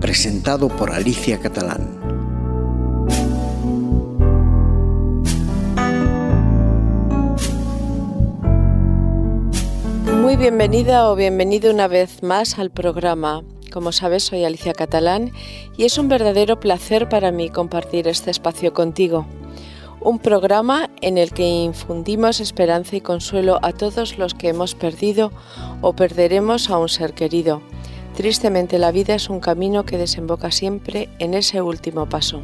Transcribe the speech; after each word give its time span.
presentado 0.00 0.68
por 0.68 0.92
Alicia 0.92 1.38
Catalán. 1.38 1.88
Muy 10.20 10.36
bienvenida 10.36 11.10
o 11.10 11.16
bienvenido 11.16 11.72
una 11.72 11.88
vez 11.88 12.22
más 12.22 12.58
al 12.58 12.70
programa. 12.70 13.42
Como 13.72 13.92
sabes, 13.92 14.24
soy 14.24 14.44
Alicia 14.44 14.74
Catalán 14.74 15.32
y 15.76 15.84
es 15.84 15.98
un 15.98 16.08
verdadero 16.08 16.60
placer 16.60 17.08
para 17.08 17.30
mí 17.30 17.48
compartir 17.48 18.08
este 18.08 18.30
espacio 18.30 18.72
contigo. 18.72 19.26
Un 20.00 20.18
programa 20.18 20.90
en 21.00 21.18
el 21.18 21.32
que 21.32 21.46
infundimos 21.46 22.40
esperanza 22.40 22.96
y 22.96 23.00
consuelo 23.00 23.58
a 23.62 23.72
todos 23.72 24.18
los 24.18 24.34
que 24.34 24.48
hemos 24.48 24.74
perdido 24.74 25.32
o 25.80 25.94
perderemos 25.94 26.70
a 26.70 26.78
un 26.78 26.88
ser 26.88 27.14
querido. 27.14 27.62
Tristemente 28.16 28.78
la 28.78 28.92
vida 28.92 29.14
es 29.14 29.28
un 29.28 29.40
camino 29.40 29.84
que 29.84 29.98
desemboca 29.98 30.50
siempre 30.50 31.10
en 31.18 31.34
ese 31.34 31.60
último 31.60 32.08
paso. 32.08 32.40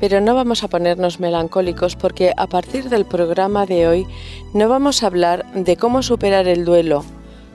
Pero 0.00 0.22
no 0.22 0.34
vamos 0.34 0.64
a 0.64 0.68
ponernos 0.68 1.20
melancólicos 1.20 1.94
porque 1.94 2.32
a 2.34 2.46
partir 2.46 2.88
del 2.88 3.04
programa 3.04 3.66
de 3.66 3.86
hoy 3.86 4.06
no 4.54 4.70
vamos 4.70 5.02
a 5.02 5.06
hablar 5.06 5.44
de 5.52 5.76
cómo 5.76 6.02
superar 6.02 6.48
el 6.48 6.64
duelo, 6.64 7.04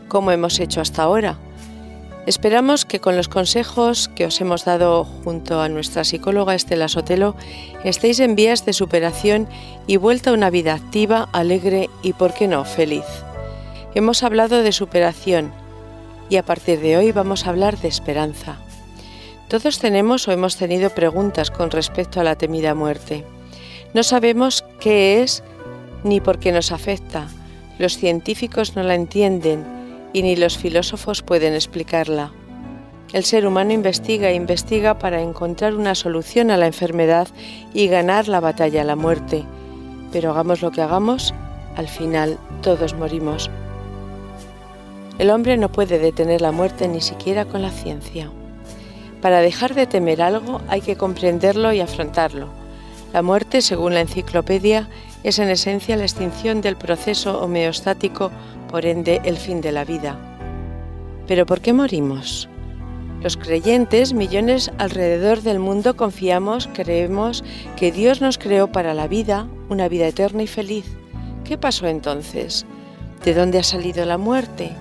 como 0.08 0.31
hemos 0.31 0.59
hecho 0.59 0.81
hasta 0.81 1.02
ahora. 1.02 1.39
Esperamos 2.28 2.86
que 2.86 3.00
con 3.00 3.17
los 3.17 3.28
consejos 3.28 4.08
que 4.09 4.28
os 4.28 4.39
hemos 4.39 4.66
dado 4.66 5.04
junto 5.04 5.61
a 5.61 5.70
nuestra 5.70 6.04
psicóloga 6.04 6.54
Estela 6.54 6.89
Sotelo 6.89 7.36
estéis 7.84 8.20
en 8.20 8.36
vías 8.36 8.66
de 8.66 8.73
superación 8.73 9.48
y 9.88 9.98
vuelta 9.98 10.30
a 10.30 10.34
una 10.34 10.52
vida 10.52 10.76
activa, 10.76 11.28
alegre 11.34 11.89
y, 12.04 12.14
por 12.14 12.36
qué 12.36 12.48
no, 12.48 12.66
feliz. 12.66 13.06
Hemos 13.95 14.22
hablado 14.22 14.61
de 14.61 14.72
superación 14.72 15.52
y 16.30 16.38
a 16.38 16.44
partir 16.44 16.80
de 16.80 16.97
hoy 16.97 17.11
vamos 17.11 17.45
a 17.45 17.50
hablar 17.50 17.78
de 17.80 17.88
esperanza. 17.88 18.58
Todos 19.47 19.80
tenemos 19.80 20.28
o 20.28 20.31
hemos 20.31 20.58
tenido 20.58 20.89
preguntas 20.89 21.52
con 21.52 21.72
respecto 21.72 22.20
a 22.20 22.23
la 22.23 22.36
temida 22.36 22.75
muerte. 22.75 23.23
No 23.94 24.03
sabemos 24.03 24.66
qué 24.80 25.23
es 25.23 25.44
ni 26.03 26.20
por 26.20 26.39
qué 26.39 26.52
nos 26.52 26.72
afecta. 26.72 27.28
Los 27.80 27.98
científicos 27.98 28.75
no 28.75 28.83
la 28.83 28.95
entienden 28.95 29.66
y 30.11 30.22
ni 30.22 30.36
los 30.36 30.58
filósofos 30.58 31.22
pueden 31.22 31.53
explicarla. 31.53 32.31
El 33.14 33.23
ser 33.23 33.48
humano 33.48 33.72
investiga 33.72 34.30
e 34.30 34.36
investiga 34.36 35.00
para 35.00 35.22
encontrar 35.22 35.75
una 35.75 35.95
solución 35.95 36.52
a 36.52 36.58
la 36.58 36.67
enfermedad 36.67 37.30
y 37.73 37.88
ganar 37.88 38.28
la 38.28 38.42
batalla 38.42 38.81
a 38.81 38.86
la 38.86 38.98
muerte. 38.98 39.45
Pero 40.11 40.31
hagamos 40.31 40.61
lo 40.61 40.72
que 40.72 40.81
hagamos, 40.81 41.33
al 41.78 41.88
final 41.88 42.38
todos 42.61 42.95
morimos. 42.95 43.50
El 45.20 45.32
hombre 45.32 45.58
no 45.58 45.72
puede 45.72 45.98
detener 45.98 46.42
la 46.42 46.52
muerte 46.52 46.88
ni 46.88 47.02
siquiera 47.02 47.46
con 47.46 47.62
la 47.62 47.72
ciencia. 47.72 48.30
Para 49.22 49.39
dejar 49.39 49.73
de 49.73 49.88
temer 49.88 50.22
algo 50.22 50.61
hay 50.67 50.82
que 50.82 50.95
comprenderlo 50.95 51.73
y 51.73 51.80
afrontarlo. 51.80 52.50
La 53.14 53.23
muerte, 53.23 53.61
según 53.61 53.95
la 53.95 54.02
enciclopedia, 54.02 54.89
es 55.23 55.39
en 55.39 55.50
esencia 55.50 55.98
la 55.98 56.04
extinción 56.04 56.61
del 56.61 56.76
proceso 56.76 57.42
homeostático, 57.42 58.32
por 58.70 58.86
ende 58.86 59.22
el 59.23 59.38
fin 59.38 59.61
de 59.61 59.72
la 59.72 59.86
vida. 59.86 60.17
Pero 61.26 61.45
¿por 61.45 61.61
qué 61.61 61.73
morimos? 61.73 62.48
Los 63.23 63.38
creyentes, 63.38 64.14
millones 64.14 64.72
alrededor 64.78 65.42
del 65.42 65.58
mundo, 65.58 65.98
confiamos, 65.98 66.70
creemos 66.73 67.44
que 67.76 67.92
Dios 67.92 68.22
nos 68.22 68.38
creó 68.38 68.72
para 68.72 68.94
la 68.94 69.08
vida, 69.08 69.48
una 69.70 69.88
vida 69.88 70.08
eterna 70.08 70.44
y 70.44 70.48
feliz. 70.48 70.86
¿Qué 71.44 71.58
pasó 71.58 71.88
entonces? 71.88 72.67
¿De 73.26 73.34
dónde 73.34 73.58
ha 73.60 73.64
salido 73.64 74.05
la 74.05 74.20
muerte? 74.20 74.72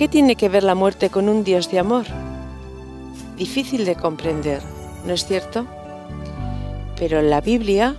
¿Qué 0.00 0.08
tiene 0.08 0.34
que 0.34 0.48
ver 0.48 0.62
la 0.62 0.74
muerte 0.74 1.10
con 1.10 1.28
un 1.28 1.44
Dios 1.44 1.70
de 1.70 1.78
amor? 1.78 2.06
difícil 3.36 3.84
de 3.84 3.96
comprender, 3.96 4.62
¿no 5.04 5.12
es 5.12 5.26
cierto? 5.26 5.66
Pero 6.96 7.20
la 7.20 7.42
Biblia 7.42 7.96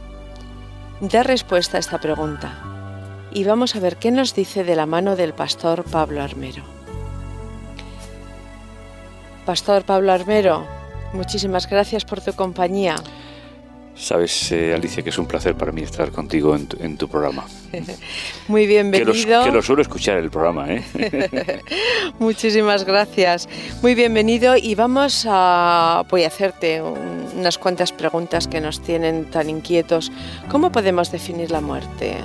da 0.99 1.21
respuesta 1.21 1.77
a 1.77 1.79
esta 1.79 1.99
pregunta 1.99 2.57
y 3.31 3.43
vamos 3.43 3.75
a 3.75 3.79
ver 3.79 3.97
qué 3.97 4.09
nos 4.09 4.33
dice 4.33 4.63
de 4.63 4.75
la 4.75 4.87
mano 4.87 5.15
del 5.15 5.35
pastor 5.35 5.83
Pablo 5.83 6.23
Armero. 6.23 6.63
Pastor 9.45 9.83
Pablo 9.83 10.11
Armero, 10.11 10.65
muchísimas 11.13 11.69
gracias 11.69 12.03
por 12.03 12.19
tu 12.19 12.33
compañía. 12.33 12.95
Sabes, 13.95 14.51
eh, 14.51 14.73
Alicia, 14.73 15.03
que 15.03 15.09
es 15.09 15.17
un 15.17 15.25
placer 15.25 15.55
para 15.55 15.71
mí 15.71 15.81
estar 15.81 16.11
contigo 16.11 16.55
en 16.55 16.97
tu, 16.97 17.07
programa. 17.07 17.45
Muy 18.47 18.65
bienvenido. 18.65 19.43
Que, 19.43 19.51
lo 19.51 19.61
suelo 19.61 19.81
escuchar 19.81 20.17
el 20.17 20.29
programa, 20.29 20.73
¿eh? 20.73 20.83
Muchísimas 22.19 22.85
gracias. 22.85 23.47
Muy 23.81 23.93
bienvenido 23.95 24.55
y 24.55 24.75
vamos 24.75 25.25
a... 25.29 26.03
Voy 26.09 26.23
a 26.23 26.27
hacerte 26.27 26.81
unas 26.81 27.57
cuantas 27.57 27.91
preguntas 27.91 28.47
que 28.47 28.61
nos 28.61 28.81
tienen 28.81 29.25
tan 29.25 29.49
inquietos. 29.49 30.11
¿Cómo 30.49 30.71
podemos 30.71 31.11
definir 31.11 31.51
la 31.51 31.61
muerte? 31.61 32.17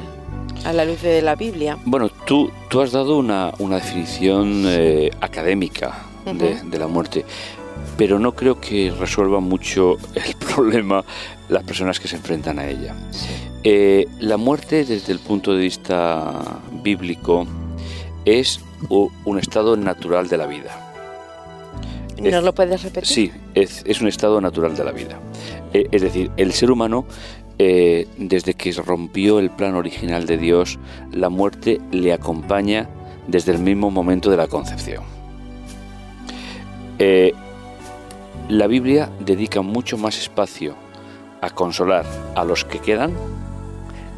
a 0.64 0.72
la 0.72 0.84
luz 0.84 1.00
de 1.02 1.22
la 1.22 1.36
Biblia. 1.36 1.78
Bueno, 1.84 2.08
tú, 2.08 2.50
tú 2.68 2.80
has 2.80 2.90
dado 2.90 3.18
una, 3.18 3.52
definición 3.58 4.64
eh, 4.66 5.10
académica 5.20 6.06
de, 6.24 6.60
de, 6.60 6.78
la 6.78 6.88
muerte 6.88 7.24
pero 7.96 8.18
no 8.18 8.34
creo 8.34 8.60
que 8.60 8.92
resuelva 8.98 9.40
mucho 9.40 9.96
el 10.14 10.34
problema 10.54 11.04
las 11.48 11.62
personas 11.64 12.00
que 12.00 12.08
se 12.08 12.16
enfrentan 12.16 12.58
a 12.58 12.68
ella. 12.68 12.94
Eh, 13.64 14.06
la 14.20 14.36
muerte 14.36 14.84
desde 14.84 15.12
el 15.12 15.18
punto 15.18 15.54
de 15.54 15.62
vista 15.62 16.60
bíblico 16.82 17.46
es 18.24 18.60
un 18.88 19.38
estado 19.38 19.76
natural 19.76 20.28
de 20.28 20.36
la 20.36 20.46
vida. 20.46 20.82
¿Nos 22.20 22.44
lo 22.44 22.54
puedes 22.54 22.82
repetir? 22.82 23.06
Sí, 23.06 23.32
es, 23.54 24.00
un 24.00 24.08
estado 24.08 24.40
natural 24.40 24.76
de 24.76 24.84
la 24.84 24.92
vida. 24.92 25.18
Eh, 25.72 25.86
es 25.90 26.02
decir, 26.02 26.30
el 26.36 26.52
ser 26.52 26.70
humano, 26.70 27.06
eh, 27.58 28.06
desde 28.16 28.54
que 28.54 28.72
rompió 28.72 29.38
el 29.38 29.50
plan 29.50 29.74
original 29.74 30.26
de 30.26 30.38
Dios, 30.38 30.78
la 31.12 31.28
muerte 31.28 31.80
le 31.90 32.12
acompaña 32.12 32.88
desde 33.26 33.52
el 33.52 33.58
mismo 33.58 33.90
momento 33.90 34.30
de 34.30 34.36
la 34.36 34.46
concepción. 34.46 35.04
La 38.48 38.66
Biblia 38.66 39.10
dedica 39.20 39.60
mucho 39.62 39.98
más 39.98 40.18
espacio 40.18 40.76
a 41.40 41.50
consolar 41.50 42.04
a 42.34 42.44
los 42.44 42.64
que 42.64 42.78
quedan 42.78 43.12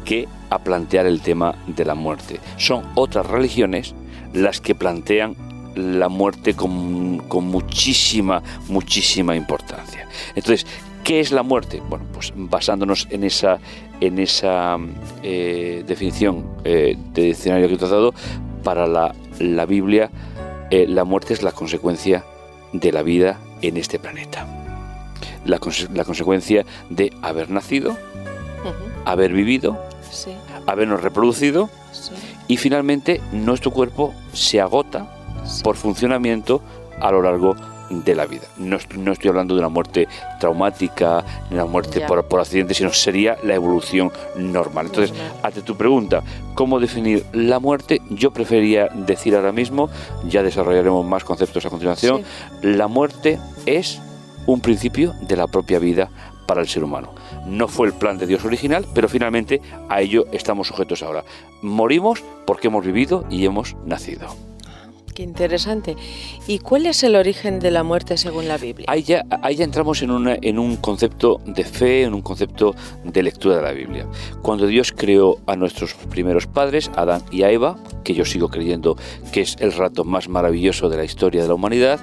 que 0.05 0.27
a 0.49 0.59
plantear 0.59 1.05
el 1.05 1.21
tema 1.21 1.55
de 1.67 1.85
la 1.85 1.95
muerte. 1.95 2.39
Son 2.57 2.83
otras 2.95 3.25
religiones 3.25 3.93
las 4.33 4.61
que 4.61 4.75
plantean 4.75 5.35
la 5.75 6.09
muerte 6.09 6.55
con, 6.55 7.19
con 7.27 7.45
muchísima, 7.45 8.41
muchísima 8.67 9.35
importancia. 9.35 10.07
Entonces, 10.35 10.65
¿qué 11.03 11.19
es 11.19 11.31
la 11.31 11.43
muerte? 11.43 11.81
Bueno, 11.89 12.05
pues 12.13 12.33
basándonos 12.35 13.07
en 13.11 13.23
esa, 13.23 13.59
en 13.99 14.19
esa 14.19 14.77
eh, 15.23 15.83
definición 15.87 16.45
eh, 16.63 16.95
de 17.13 17.21
diccionario 17.23 17.67
que 17.67 17.75
he 17.75 17.77
tratado, 17.77 18.13
para 18.63 18.87
la, 18.87 19.15
la 19.39 19.65
Biblia, 19.65 20.11
eh, 20.69 20.85
la 20.87 21.03
muerte 21.03 21.33
es 21.33 21.43
la 21.43 21.51
consecuencia 21.51 22.25
de 22.73 22.91
la 22.91 23.03
vida 23.03 23.39
en 23.61 23.77
este 23.77 23.99
planeta. 23.99 24.47
La, 25.45 25.59
consecuencia 25.59 26.65
de 26.89 27.13
haber 27.21 27.49
nacido, 27.49 27.97
haber 29.05 29.33
vivido, 29.33 29.81
habernos 30.67 31.01
reproducido 31.01 31.69
y 32.47 32.57
finalmente 32.57 33.21
nuestro 33.31 33.71
cuerpo 33.71 34.13
se 34.33 34.59
agota 34.61 35.07
por 35.63 35.75
funcionamiento 35.75 36.61
a 36.99 37.11
lo 37.11 37.21
largo 37.21 37.55
de 37.89 38.15
la 38.15 38.25
vida. 38.25 38.43
No, 38.57 38.77
estoy 38.77 39.29
hablando 39.29 39.55
de 39.55 39.59
una 39.59 39.69
muerte 39.69 40.07
traumática, 40.39 41.23
ni 41.49 41.55
una 41.55 41.65
muerte 41.65 42.01
por, 42.01 42.23
por, 42.25 42.39
accidente, 42.39 42.73
sino 42.73 42.91
sería 42.93 43.37
la 43.43 43.55
evolución 43.55 44.11
normal. 44.35 44.87
Entonces, 44.87 45.15
ante 45.43 45.61
tu 45.61 45.75
pregunta, 45.75 46.23
¿cómo 46.55 46.79
definir 46.79 47.25
la 47.33 47.59
muerte? 47.59 48.01
Yo 48.09 48.31
prefería 48.31 48.87
decir 48.87 49.35
ahora 49.35 49.51
mismo, 49.51 49.89
ya 50.25 50.43
desarrollaremos 50.43 51.05
más 51.05 51.23
conceptos 51.23 51.65
a 51.65 51.69
continuación, 51.69 52.23
la 52.61 52.87
muerte 52.87 53.39
es 53.65 54.01
un 54.45 54.61
principio 54.61 55.13
de 55.21 55.35
la 55.35 55.47
propia 55.47 55.79
vida 55.79 56.09
para 56.47 56.61
el 56.61 56.67
ser 56.67 56.83
humano. 56.83 57.13
No 57.45 57.67
fue 57.67 57.87
el 57.87 57.93
plan 57.93 58.17
de 58.17 58.25
Dios 58.25 58.43
original, 58.43 58.87
pero 58.95 59.07
finalmente 59.07 59.61
a 59.87 60.01
ello 60.01 60.25
estamos 60.31 60.67
sujetos 60.67 61.03
ahora. 61.03 61.23
Morimos 61.61 62.23
porque 62.47 62.67
hemos 62.67 62.83
vivido 62.83 63.25
y 63.29 63.45
hemos 63.45 63.75
nacido. 63.85 64.48
Interesante. 65.19 65.97
¿Y 66.47 66.59
cuál 66.59 66.85
es 66.85 67.03
el 67.03 67.15
origen 67.15 67.59
de 67.59 67.71
la 67.71 67.83
muerte 67.83 68.17
según 68.17 68.47
la 68.47 68.57
Biblia? 68.57 68.85
Ahí 68.87 69.03
ya, 69.03 69.25
entramos 69.41 70.01
en, 70.01 70.11
en 70.41 70.59
un 70.59 70.77
concepto 70.77 71.41
de 71.45 71.65
fe, 71.65 72.03
en 72.03 72.13
un 72.13 72.21
concepto 72.21 72.73
de 73.03 73.21
lectura 73.21 73.57
de 73.57 73.61
la 73.61 73.73
Biblia. 73.73 74.07
Cuando 74.41 74.65
Dios 74.65 74.93
creó 74.95 75.37
a 75.45 75.57
nuestros 75.57 75.93
primeros 75.93 76.47
padres, 76.47 76.89
Adán 76.95 77.21
y 77.31 77.43
a 77.43 77.51
Eva, 77.51 77.77
que 78.05 78.13
yo 78.13 78.23
sigo 78.23 78.47
creyendo 78.47 78.95
que 79.33 79.41
es 79.41 79.57
el 79.59 79.73
rato 79.73 80.05
más 80.05 80.29
maravilloso 80.29 80.87
de 80.87 80.97
la 80.97 81.03
historia 81.03 81.41
de 81.41 81.49
la 81.49 81.53
humanidad, 81.53 81.99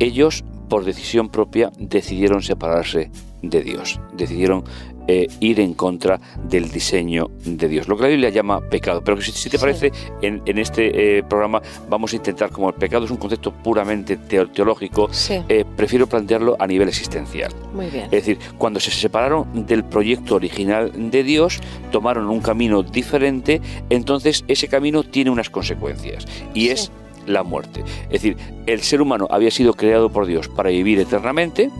ellos, 0.00 0.42
por 0.68 0.84
decisión 0.84 1.28
propia, 1.28 1.70
decidieron 1.78 2.42
separarse 2.42 3.10
de 3.50 3.62
Dios, 3.62 4.00
decidieron 4.14 4.64
eh, 5.08 5.28
ir 5.38 5.60
en 5.60 5.74
contra 5.74 6.20
del 6.48 6.68
diseño 6.70 7.30
de 7.44 7.68
Dios, 7.68 7.86
lo 7.86 7.96
que 7.96 8.02
la 8.02 8.08
Biblia 8.08 8.30
llama 8.30 8.60
pecado. 8.60 9.02
Pero 9.04 9.20
si, 9.20 9.30
si 9.30 9.48
te 9.48 9.56
parece, 9.58 9.92
en, 10.20 10.42
en 10.46 10.58
este 10.58 11.18
eh, 11.18 11.22
programa 11.22 11.62
vamos 11.88 12.12
a 12.12 12.16
intentar, 12.16 12.50
como 12.50 12.68
el 12.70 12.74
pecado 12.74 13.04
es 13.04 13.10
un 13.12 13.16
concepto 13.16 13.52
puramente 13.52 14.18
teo- 14.18 14.50
teológico, 14.50 15.08
Sí. 15.12 15.34
eh, 15.48 15.64
prefiero 15.76 16.08
plantearlo 16.08 16.56
a 16.58 16.66
nivel 16.66 16.88
existencial. 16.88 17.52
Muy 17.72 17.86
bien. 17.86 18.04
Es 18.06 18.10
decir, 18.10 18.38
cuando 18.58 18.80
se 18.80 18.90
separaron 18.90 19.66
del 19.66 19.84
proyecto 19.84 20.34
original 20.34 20.90
de 21.10 21.22
Dios, 21.22 21.60
tomaron 21.92 22.26
un 22.28 22.40
camino 22.40 22.82
diferente, 22.82 23.60
entonces 23.90 24.44
ese 24.48 24.66
camino 24.66 25.04
tiene 25.04 25.30
unas 25.30 25.50
consecuencias 25.50 26.26
y 26.52 26.62
Sí. 26.62 26.70
es 26.70 26.92
la 27.26 27.42
muerte. 27.42 27.84
Es 28.04 28.22
decir, 28.22 28.36
el 28.66 28.80
ser 28.82 29.02
humano 29.02 29.26
había 29.30 29.50
sido 29.50 29.74
creado 29.74 30.10
por 30.10 30.26
Dios 30.26 30.48
para 30.48 30.70
vivir 30.70 30.98
eternamente, 30.98 31.70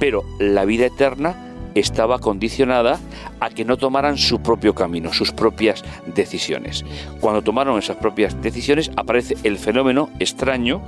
pero 0.00 0.24
la 0.38 0.64
vida 0.64 0.86
eterna 0.86 1.34
estaba 1.74 2.18
condicionada 2.20 3.00
a 3.40 3.50
que 3.50 3.64
no 3.64 3.76
tomaran 3.76 4.16
su 4.16 4.40
propio 4.40 4.74
camino, 4.74 5.12
sus 5.12 5.32
propias 5.32 5.84
decisiones. 6.14 6.84
Cuando 7.20 7.42
tomaron 7.42 7.78
esas 7.78 7.96
propias 7.96 8.40
decisiones 8.40 8.90
aparece 8.96 9.36
el 9.42 9.58
fenómeno 9.58 10.08
extraño 10.20 10.80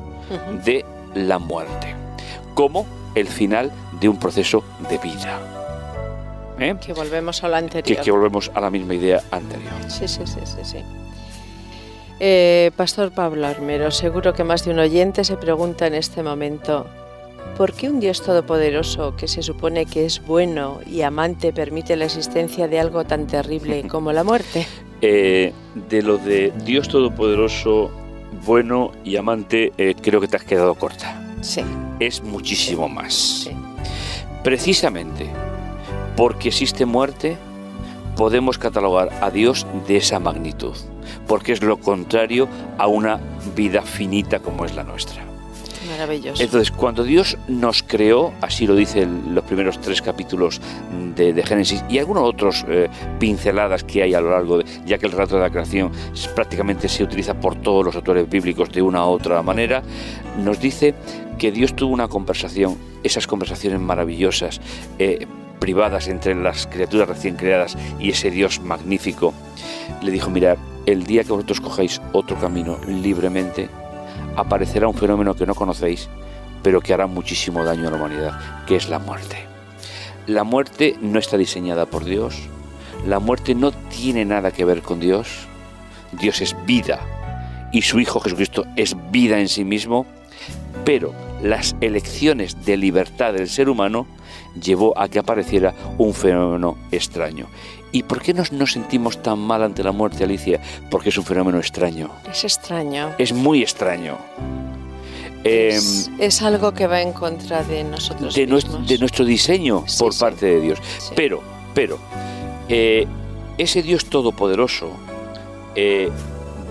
de 0.64 0.84
la 1.14 1.38
muerte, 1.38 1.94
como 2.54 2.86
el 3.14 3.26
final 3.26 3.72
de 4.00 4.08
un 4.08 4.18
proceso 4.18 4.62
de 4.88 4.98
vida. 4.98 5.40
¿Eh? 6.58 6.74
Que 6.80 6.92
volvemos 6.92 7.44
a 7.44 7.48
Que, 7.48 7.54
anterior. 7.56 8.02
que 8.04 8.10
volvemos 8.10 8.50
a 8.54 8.60
la 8.60 8.70
misma 8.70 8.94
idea 8.94 9.22
anterior. 9.30 9.72
Sí, 9.88 10.08
sí, 10.08 10.22
sí, 10.24 10.40
sí, 10.44 10.58
sí. 10.62 10.78
Eh, 12.18 12.70
Pastor 12.76 13.12
Pablo 13.12 13.46
Armero, 13.46 13.90
seguro 13.90 14.32
que 14.32 14.44
más 14.44 14.64
de 14.64 14.70
un 14.70 14.78
oyente 14.78 15.24
se 15.24 15.36
pregunta 15.36 15.86
en 15.86 15.94
este 15.94 16.22
momento, 16.22 16.86
¿por 17.56 17.74
qué 17.74 17.90
un 17.90 18.00
Dios 18.00 18.22
todopoderoso 18.22 19.14
que 19.16 19.28
se 19.28 19.42
supone 19.42 19.84
que 19.84 20.06
es 20.06 20.24
bueno 20.24 20.80
y 20.86 21.02
amante 21.02 21.52
permite 21.52 21.94
la 21.96 22.06
existencia 22.06 22.68
de 22.68 22.80
algo 22.80 23.04
tan 23.04 23.26
terrible 23.26 23.86
como 23.88 24.12
la 24.12 24.24
muerte? 24.24 24.66
Eh, 25.02 25.52
de 25.74 26.02
lo 26.02 26.16
de 26.16 26.52
Dios 26.64 26.88
Todopoderoso, 26.88 27.90
bueno 28.46 28.92
y 29.04 29.16
amante, 29.16 29.72
eh, 29.76 29.94
creo 30.00 30.20
que 30.22 30.28
te 30.28 30.36
has 30.36 30.44
quedado 30.44 30.74
corta. 30.74 31.22
Sí, 31.42 31.62
Es 32.00 32.22
muchísimo 32.22 32.88
más. 32.88 33.12
sí. 33.14 33.50
Precisamente 34.42 35.26
porque 36.16 36.48
existe 36.48 36.86
muerte, 36.86 37.36
podemos 38.16 38.56
catalogar 38.58 39.10
a 39.20 39.30
Dios 39.30 39.66
de 39.86 39.98
esa 39.98 40.18
magnitud, 40.18 40.74
porque 41.26 41.52
es 41.52 41.62
lo 41.62 41.78
contrario 41.78 42.48
a 42.78 42.86
una 42.86 43.20
vida 43.54 43.82
finita 43.82 44.38
como 44.40 44.64
es 44.64 44.74
la 44.74 44.84
nuestra. 44.84 45.24
Maravilloso. 45.88 46.42
Entonces, 46.42 46.72
cuando 46.72 47.04
Dios 47.04 47.38
nos 47.46 47.84
creó, 47.84 48.32
así 48.40 48.66
lo 48.66 48.74
dicen 48.74 49.34
los 49.36 49.44
primeros 49.44 49.80
tres 49.80 50.02
capítulos 50.02 50.60
de, 51.14 51.32
de 51.32 51.42
Génesis 51.44 51.84
y 51.88 51.98
algunos 51.98 52.24
otros 52.24 52.64
eh, 52.68 52.88
pinceladas 53.20 53.84
que 53.84 54.02
hay 54.02 54.12
a 54.14 54.20
lo 54.20 54.30
largo, 54.32 54.58
de, 54.58 54.64
ya 54.84 54.98
que 54.98 55.06
el 55.06 55.12
relato 55.12 55.36
de 55.36 55.42
la 55.42 55.50
creación 55.50 55.92
es- 56.12 56.26
prácticamente 56.26 56.88
se 56.88 57.04
utiliza 57.04 57.34
por 57.34 57.54
todos 57.54 57.84
los 57.84 57.94
autores 57.94 58.28
bíblicos 58.28 58.72
de 58.72 58.82
una 58.82 59.06
u 59.06 59.10
otra 59.10 59.40
manera, 59.42 59.82
nos 60.42 60.58
dice 60.58 60.92
que 61.38 61.52
Dios 61.52 61.76
tuvo 61.76 61.92
una 61.94 62.08
conversación, 62.08 62.76
esas 63.04 63.28
conversaciones 63.28 63.78
maravillosas, 63.78 64.60
eh, 64.98 65.24
privadas 65.60 66.08
entre 66.08 66.34
las 66.34 66.66
criaturas 66.66 67.08
recién 67.08 67.36
creadas 67.36 67.76
y 68.00 68.10
ese 68.10 68.32
Dios 68.32 68.60
magnífico, 68.60 69.32
le 70.02 70.10
dijo, 70.10 70.30
mirad, 70.30 70.56
el 70.86 71.04
día 71.04 71.24
que 71.24 71.32
vosotros 71.32 71.60
cojáis 71.60 72.00
otro 72.12 72.38
camino 72.38 72.78
libremente, 72.86 73.68
aparecerá 74.36 74.88
un 74.88 74.94
fenómeno 74.94 75.34
que 75.34 75.46
no 75.46 75.54
conocéis, 75.54 76.08
pero 76.62 76.80
que 76.80 76.94
hará 76.94 77.06
muchísimo 77.06 77.64
daño 77.64 77.88
a 77.88 77.90
la 77.90 77.96
humanidad, 77.96 78.64
que 78.66 78.76
es 78.76 78.88
la 78.88 78.98
muerte. 78.98 79.36
La 80.26 80.44
muerte 80.44 80.96
no 81.00 81.18
está 81.18 81.36
diseñada 81.36 81.86
por 81.86 82.04
Dios, 82.04 82.36
la 83.06 83.18
muerte 83.18 83.54
no 83.54 83.72
tiene 83.72 84.24
nada 84.24 84.50
que 84.50 84.64
ver 84.64 84.82
con 84.82 85.00
Dios, 85.00 85.46
Dios 86.12 86.40
es 86.40 86.56
vida 86.66 87.00
y 87.72 87.82
su 87.82 88.00
Hijo 88.00 88.20
Jesucristo 88.20 88.64
es 88.76 88.96
vida 89.10 89.38
en 89.38 89.48
sí 89.48 89.64
mismo, 89.64 90.06
pero 90.84 91.12
las 91.42 91.76
elecciones 91.80 92.64
de 92.64 92.76
libertad 92.76 93.34
del 93.34 93.48
ser 93.48 93.68
humano 93.68 94.06
llevó 94.60 94.98
a 94.98 95.08
que 95.08 95.18
apareciera 95.18 95.74
un 95.98 96.14
fenómeno 96.14 96.78
extraño. 96.90 97.46
¿Y 97.96 98.02
por 98.02 98.20
qué 98.20 98.34
nos, 98.34 98.52
nos 98.52 98.72
sentimos 98.72 99.22
tan 99.22 99.38
mal 99.38 99.62
ante 99.62 99.82
la 99.82 99.92
muerte, 99.92 100.24
Alicia? 100.24 100.60
Porque 100.90 101.08
es 101.08 101.16
un 101.16 101.24
fenómeno 101.24 101.58
extraño. 101.58 102.10
Es 102.30 102.44
extraño. 102.44 103.14
Es 103.16 103.32
muy 103.32 103.62
extraño. 103.62 104.18
Eh, 105.44 105.68
Es, 105.74 106.10
es 106.18 106.42
algo 106.42 106.72
que 106.74 106.86
va 106.86 107.00
en 107.00 107.12
contra 107.12 107.62
de 107.62 107.84
nosotros 107.84 108.34
de, 108.34 108.46
mismos. 108.46 108.86
de 108.86 108.98
nuestro 108.98 109.24
diseño 109.24 109.84
Sí, 109.86 109.98
por 109.98 110.12
sí. 110.12 110.20
parte 110.20 110.44
de 110.46 110.60
Dios. 110.60 110.78
Sí. 110.98 111.12
Pero, 111.16 111.40
pero, 111.74 111.98
eh, 112.68 113.06
ese 113.56 113.82
Dios 113.82 114.04
todopoderoso, 114.06 114.90
eh, 115.74 116.10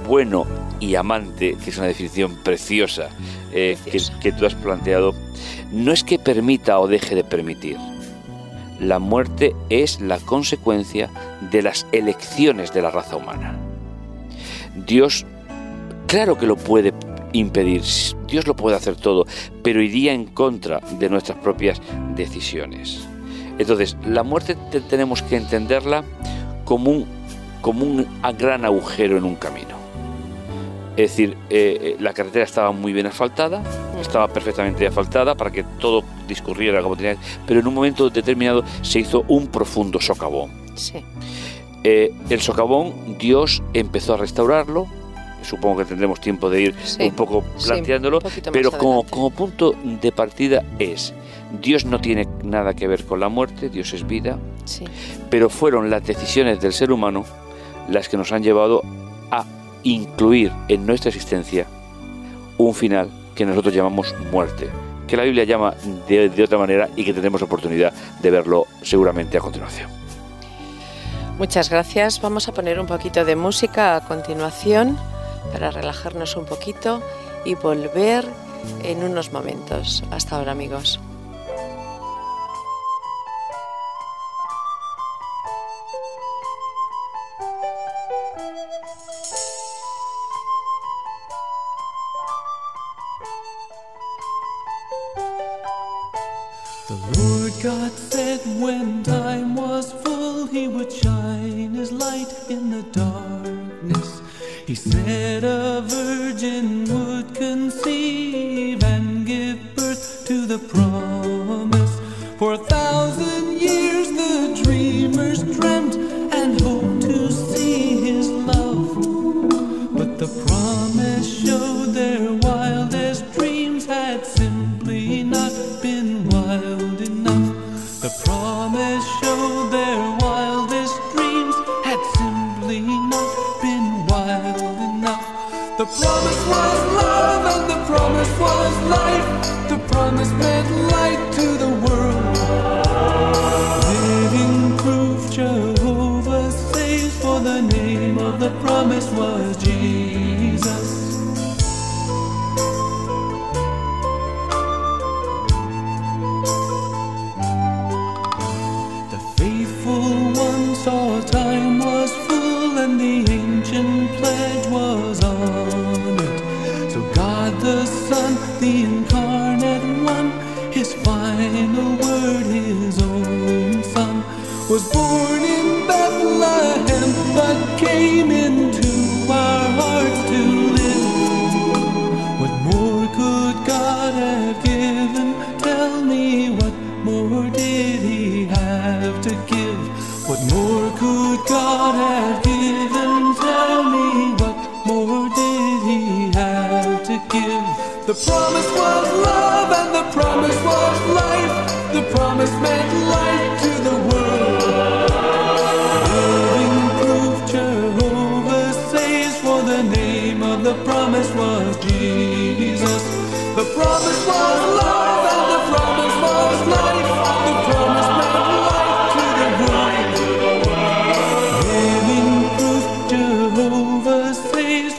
bueno 0.08 0.46
y 0.80 0.94
amante, 0.96 1.58
que 1.64 1.70
es 1.72 1.78
una 1.80 1.88
definición 1.88 2.36
preciosa 2.44 3.10
eh, 3.52 3.78
que, 3.86 3.92
Preciosa. 3.92 4.20
que 4.20 4.32
tú 4.34 4.46
has 4.46 4.54
planteado, 4.56 5.16
no 5.72 5.92
es 5.92 6.04
que 6.04 6.20
permita 6.20 6.80
o 6.80 6.88
deje 6.88 7.16
de 7.16 7.24
permitir. 7.24 7.78
La 8.80 9.00
muerte 9.00 9.56
es 9.70 10.02
la 10.02 10.18
consecuencia 10.20 11.10
de 11.52 11.62
las 11.62 11.88
elecciones 11.92 12.74
de 12.74 12.82
la 12.82 12.92
raza 12.92 13.16
humana. 13.16 13.56
Dios, 14.86 15.26
claro 16.08 16.38
que 16.38 16.46
lo 16.46 16.58
puede 16.58 16.94
impedir, 17.34 17.82
Dios 18.28 18.48
lo 18.48 18.56
puede 18.56 18.76
hacer 18.76 18.96
todo, 18.96 19.26
pero 19.64 19.82
iría 19.82 20.14
en 20.14 20.26
contra 20.26 20.80
de 21.00 21.10
nuestras 21.10 21.38
propias 21.40 21.82
decisiones. 22.16 23.08
Entonces, 23.58 23.96
la 24.06 24.24
muerte 24.24 24.56
te- 24.72 24.82
tenemos 24.82 25.22
que 25.22 25.38
entenderla 25.38 26.04
como 26.66 26.92
un, 26.92 27.06
como 27.62 27.86
un 27.86 28.06
gran 28.38 28.66
agujero 28.66 29.18
en 29.18 29.24
un 29.24 29.36
camino. 29.36 29.76
Es 30.98 31.12
decir, 31.12 31.38
eh, 31.50 31.78
eh, 31.82 31.96
la 32.00 32.14
carretera 32.14 32.46
estaba 32.46 32.72
muy 32.72 32.92
bien 32.94 33.06
asfaltada, 33.08 33.62
estaba 34.08 34.28
perfectamente 34.28 34.86
asfaltada 34.88 35.36
para 35.36 35.52
que 35.52 35.64
todo 35.80 36.04
discurriera 36.28 36.82
como 36.82 36.96
tenía, 36.96 37.18
pero 37.46 37.60
en 37.60 37.68
un 37.68 37.74
momento 37.74 38.10
determinado 38.10 38.64
se 38.82 39.00
hizo 39.00 39.24
un 39.28 39.48
profundo 39.48 40.00
socavón. 40.00 40.52
Sí. 40.76 41.04
Eh, 41.84 42.12
el 42.30 42.42
socavón, 42.42 42.94
Dios 43.20 43.62
empezó 43.74 44.16
a 44.16 44.18
restaurarlo. 44.18 44.88
Supongo 45.44 45.78
que 45.78 45.86
tendremos 45.86 46.20
tiempo 46.20 46.50
de 46.50 46.62
ir 46.62 46.76
Sí, 46.84 47.04
un 47.04 47.12
poco 47.12 47.44
sí, 47.58 47.68
planteándolo, 47.68 48.18
un 48.18 48.52
pero 48.52 48.72
como, 48.72 49.04
como 49.04 49.30
punto 49.30 49.76
de 50.02 50.12
partida 50.12 50.64
es, 50.80 51.14
Dios 51.62 51.86
no 51.86 52.02
tiene 52.02 52.28
nada 52.44 52.74
que 52.74 52.88
ver 52.88 53.06
con 53.06 53.20
la 53.20 53.30
muerte, 53.30 53.70
Dios 53.70 53.94
es 53.94 54.08
vida, 54.08 54.40
Sí. 54.66 54.86
pero 55.30 55.50
fueron 55.52 55.92
las 55.92 56.04
decisiones 56.04 56.60
del 56.62 56.74
ser 56.74 56.92
humano 56.92 57.26
las 57.88 58.10
que 58.10 58.18
nos 58.18 58.32
han 58.32 58.42
llevado 58.42 58.82
a 59.30 59.46
incluir 59.84 60.52
en 60.68 60.88
nuestra 60.88 61.10
existencia 61.10 61.68
un 62.58 62.74
final 62.74 63.12
que 63.36 63.46
nosotros 63.46 63.74
llamamos 63.74 64.16
muerte, 64.32 64.70
que 65.08 65.18
la 65.18 65.24
Biblia 65.24 65.44
llama 65.44 65.74
de, 66.08 66.44
otra 66.44 66.58
manera 66.58 66.90
y 66.96 67.04
que 67.04 67.14
tendremos 67.14 67.42
oportunidad 67.42 67.94
de 68.22 68.32
verlo 68.32 68.66
seguramente 68.82 69.38
a 69.38 69.42
continuación. 69.42 69.90
Muchas 71.38 71.70
gracias. 71.70 72.22
Vamos 72.22 72.48
a 72.48 72.54
poner 72.54 72.80
un 72.80 72.88
poquito 72.88 73.26
de 73.26 73.36
música 73.36 73.98
a 73.98 74.02
continuación 74.02 74.98
para 75.52 75.70
relajarnos 75.70 76.38
un 76.38 76.46
poquito 76.46 77.02
y 77.44 77.56
volver 77.56 78.26
en 78.84 79.04
unos 79.04 79.34
momentos. 79.34 80.04
Hasta 80.12 80.38
ahora, 80.38 80.54
amigos. 80.54 81.00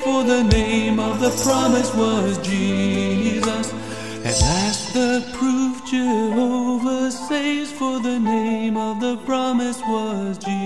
For 0.07 0.23
the 0.23 0.45
name 0.45 1.01
of 1.01 1.19
the 1.19 1.33
promise 1.43 1.93
was 1.93 2.39
Jesus. 2.39 3.67
At 4.29 4.37
last 4.41 4.95
the 4.95 5.15
proof 5.37 5.85
Jehovah 5.85 7.11
saves 7.11 7.73
for 7.73 7.99
the 7.99 8.19
name 8.21 8.77
of 8.77 9.01
the 9.01 9.17
promise 9.31 9.81
was 9.81 10.39
Jesus. 10.39 10.66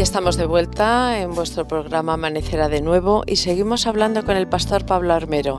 Ya 0.00 0.04
estamos 0.04 0.38
de 0.38 0.46
vuelta 0.46 1.20
en 1.20 1.34
vuestro 1.34 1.68
programa 1.68 2.14
Amanecerá 2.14 2.70
de 2.70 2.80
nuevo 2.80 3.22
y 3.26 3.36
seguimos 3.36 3.86
hablando 3.86 4.24
con 4.24 4.34
el 4.34 4.48
pastor 4.48 4.86
Pablo 4.86 5.12
Armero. 5.12 5.58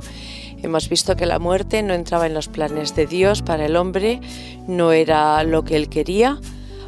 Hemos 0.63 0.89
visto 0.89 1.15
que 1.15 1.27
la 1.27 1.37
muerte 1.37 1.83
no 1.83 1.93
entraba 1.93 2.25
en 2.25 2.33
los 2.33 2.47
planes 2.47 2.95
de 2.95 3.05
Dios 3.05 3.43
para 3.43 3.67
el 3.67 3.75
hombre, 3.75 4.19
no 4.67 4.93
era 4.93 5.43
lo 5.43 5.63
que 5.63 5.75
él 5.75 5.89
quería, 5.89 6.39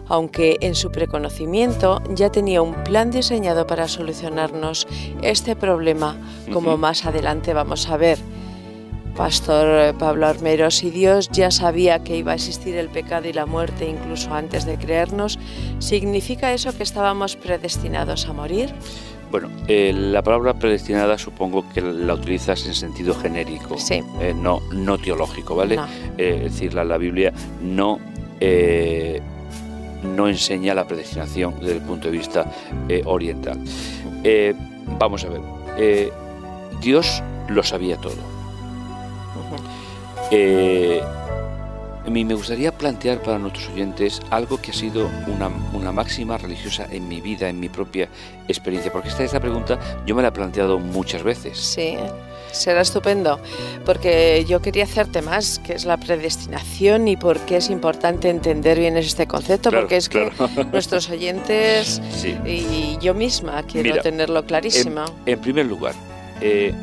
aunque 0.08 0.58
en 0.62 0.74
su 0.74 0.92
preconocimiento 0.92 2.02
ya 2.10 2.32
tenía 2.32 2.64
un 2.64 2.74
plan 2.84 3.12
diseñado 3.12 3.68
para 3.68 3.88
solucionarnos 3.88 4.88
este 5.22 5.56
problema, 5.56 6.18
como 6.52 6.76
más 6.78 7.06
adelante 7.06 7.54
vamos 7.54 7.88
a 7.88 7.98
ver. 7.98 8.18
Pastor 9.16 9.96
Pablo 9.98 10.26
Armero, 10.28 10.72
si 10.72 10.90
Dios 10.90 11.30
ya 11.32 11.52
sabía 11.52 12.04
que 12.04 12.18
iba 12.18 12.32
a 12.32 12.36
existir 12.36 12.76
el 12.76 12.90
pecado 12.90 13.28
y 13.28 13.34
la 13.34 13.46
muerte 13.46 13.88
incluso 13.88 14.34
antes 14.34 14.66
de 14.66 14.78
creernos, 14.78 15.38
¿significa 15.80 16.52
eso 16.54 16.76
que 16.76 16.84
estábamos 16.84 17.36
predestinados 17.36 18.28
a 18.28 18.34
morir? 18.34 18.74
Bueno, 19.30 19.50
eh, 19.68 19.92
la 19.96 20.22
palabra 20.24 20.54
predestinada 20.56 21.18
supongo 21.18 21.64
que 21.74 21.82
la 21.82 22.14
utilizas 22.16 22.66
en 22.66 22.74
sentido 22.74 23.14
genérico, 23.16 23.78
Sí. 23.78 24.02
eh, 24.20 24.34
no, 24.36 24.62
no 24.72 24.98
teológico, 24.98 25.56
¿vale? 25.56 25.76
No. 25.76 25.86
Eh, 26.18 26.44
es 26.46 26.54
decir, 26.54 26.74
la, 26.74 26.84
la 26.84 26.98
Biblia 26.98 27.32
no, 27.62 28.00
eh, 28.40 29.22
no 30.04 30.28
enseña 30.28 30.74
la 30.76 30.86
predestinación 30.88 31.56
desde 31.60 31.78
el 31.78 31.82
punto 31.82 32.10
de 32.10 32.18
vista 32.18 32.52
eh, 32.90 33.02
oriental. 33.06 33.60
Eh, 34.24 34.54
vamos 35.00 35.24
a 35.24 35.30
ver, 35.30 35.42
eh, 35.78 36.12
Dios 36.82 37.22
lo 37.48 37.64
sabía 37.64 37.98
todo. 37.98 38.33
Eh, 40.32 41.02
a 42.06 42.10
mí 42.10 42.26
me 42.26 42.34
gustaría 42.34 42.72
plantear 42.74 43.22
para 43.22 43.40
nuestros 43.40 43.70
oyentes 43.70 44.22
algo 44.30 44.58
que 44.62 44.72
ha 44.72 44.74
sido 44.74 45.10
una, 45.28 45.50
una 45.74 45.92
máxima 45.94 46.38
religiosa 46.38 46.86
en 46.92 47.08
mi 47.08 47.22
vida, 47.22 47.48
en 47.48 47.60
mi 47.60 47.70
propia 47.70 48.10
experiencia, 48.48 48.92
porque 48.92 49.08
esta, 49.08 49.24
esta 49.24 49.40
pregunta 49.40 49.80
yo 50.06 50.14
me 50.16 50.22
la 50.22 50.28
he 50.28 50.32
planteado 50.32 50.80
muchas 50.80 51.24
veces. 51.24 51.58
Sí, 51.58 51.96
será 52.52 52.82
estupendo, 52.82 53.40
porque 53.86 54.44
yo 54.46 54.62
quería 54.62 54.84
hacerte 54.84 55.22
más, 55.22 55.60
que 55.60 55.74
es 55.74 55.86
la 55.86 55.96
predestinación 55.96 57.08
y 57.08 57.16
por 57.16 57.40
qué 57.40 57.58
es 57.58 57.70
importante 57.70 58.30
entender 58.30 58.80
bien 58.80 58.98
este 58.98 59.26
concepto, 59.26 59.70
Claro, 59.70 59.84
porque 59.84 59.96
es 59.98 60.10
que 60.10 60.30
nuestros 60.74 61.10
oyentes 61.10 62.02
Sí. 62.12 62.36
y 62.46 62.98
yo 63.02 63.14
misma 63.14 63.64
quiero 63.64 63.92
Mira, 63.92 64.02
tenerlo 64.04 64.46
clarísimo. 64.46 65.06
En 65.26 65.40
primer 65.40 65.68
lugar, 65.68 65.96
eh, 66.42 66.74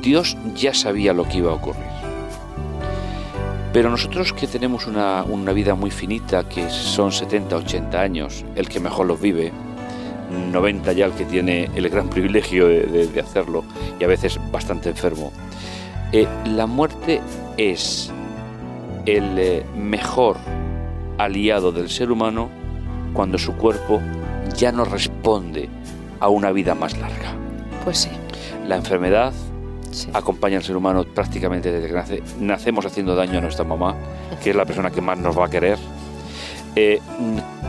Dios 0.00 0.38
ya 0.54 0.72
sabía 0.72 1.12
lo 1.12 1.24
que 1.28 1.36
iba 1.38 1.50
a 1.52 1.54
ocurrir. 1.54 1.84
Pero 3.76 3.90
nosotros 3.90 4.32
que 4.32 4.46
tenemos 4.46 4.86
una, 4.86 5.22
una 5.24 5.52
vida 5.52 5.74
muy 5.74 5.90
finita, 5.90 6.48
que 6.48 6.70
son 6.70 7.12
70, 7.12 7.56
80 7.56 8.00
años, 8.00 8.42
el 8.54 8.70
que 8.70 8.80
mejor 8.80 9.04
los 9.04 9.20
vive, 9.20 9.52
90 10.50 10.94
ya 10.94 11.04
el 11.04 11.12
que 11.12 11.26
tiene 11.26 11.68
el 11.74 11.90
gran 11.90 12.08
privilegio 12.08 12.68
de, 12.68 12.84
de- 12.86 13.06
de 13.06 13.20
hacerlo 13.20 13.64
y 14.00 14.04
a 14.04 14.06
veces 14.06 14.40
bastante 14.50 14.88
enfermo, 14.88 15.30
eh, 16.10 16.26
la 16.46 16.66
muerte 16.66 17.20
es 17.58 18.10
el 19.04 19.38
eh, 19.38 19.66
mejor 19.76 20.38
aliado 21.18 21.70
del 21.70 21.90
ser 21.90 22.10
humano 22.10 22.48
cuando 23.12 23.36
su 23.36 23.56
cuerpo 23.58 24.00
ya 24.56 24.72
no 24.72 24.86
responde 24.86 25.68
a 26.20 26.30
una 26.30 26.50
vida 26.50 26.74
más 26.74 26.96
larga. 26.96 27.34
Pues 27.84 27.98
sí, 27.98 28.10
La 28.66 28.76
enfermedad 28.76 29.34
sí. 29.96 30.08
acompaña 30.12 30.58
al 30.58 30.62
ser 30.64 30.76
humano 30.76 31.04
prácticamente 31.04 31.72
desde 31.72 31.88
que 31.88 31.92
nace. 31.94 32.22
Nacemos 32.40 32.84
haciendo 32.86 33.14
daño 33.14 33.38
a 33.38 33.40
nuestra 33.40 33.64
mamá, 33.64 33.94
que 34.42 34.50
es 34.50 34.56
la 34.56 34.64
persona 34.64 34.90
que 34.90 35.00
más 35.00 35.18
nos 35.18 35.38
va 35.38 35.46
a 35.46 35.50
querer. 35.50 35.78
Eh, 36.78 37.00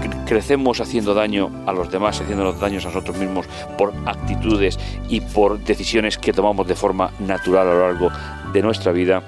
cre- 0.02 0.26
crecemos 0.26 0.82
haciendo 0.82 1.14
daño 1.14 1.50
a 1.66 1.72
los 1.72 1.90
demás, 1.90 2.20
haciéndonos 2.20 2.60
daños 2.60 2.84
a 2.86 2.90
nosotros 2.90 3.18
mismos 3.18 3.46
por 3.78 3.94
actitudes 4.06 4.78
y 5.08 5.22
por 5.22 5.60
decisiones 5.60 6.18
que 6.18 6.34
tomamos 6.34 6.68
de 6.68 6.76
forma 6.76 7.12
natural 7.20 7.68
a 7.70 7.74
lo 7.74 7.88
largo 7.88 8.10
de 8.52 8.62
nuestra 8.62 8.92
vida. 8.92 9.24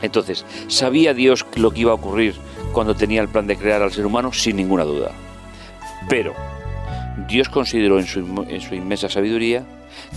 Entonces, 0.00 0.44
¿sabía 0.68 1.12
Dios 1.14 1.44
lo 1.56 1.72
que 1.72 1.80
iba 1.80 1.90
a 1.90 1.94
ocurrir 1.94 2.34
cuando 2.72 2.94
tenía 2.94 3.20
el 3.20 3.28
plan 3.28 3.46
de 3.48 3.56
crear 3.56 3.82
al 3.82 3.90
ser 3.92 4.06
humano? 4.06 4.32
Sin 4.32 4.54
ninguna 4.56 4.84
duda. 4.84 5.10
Pero 6.08 6.34
Dios 7.26 7.48
consideró 7.48 7.98
en 7.98 8.06
su 8.06 8.74
inmensa 8.74 9.08
sabiduría 9.08 9.64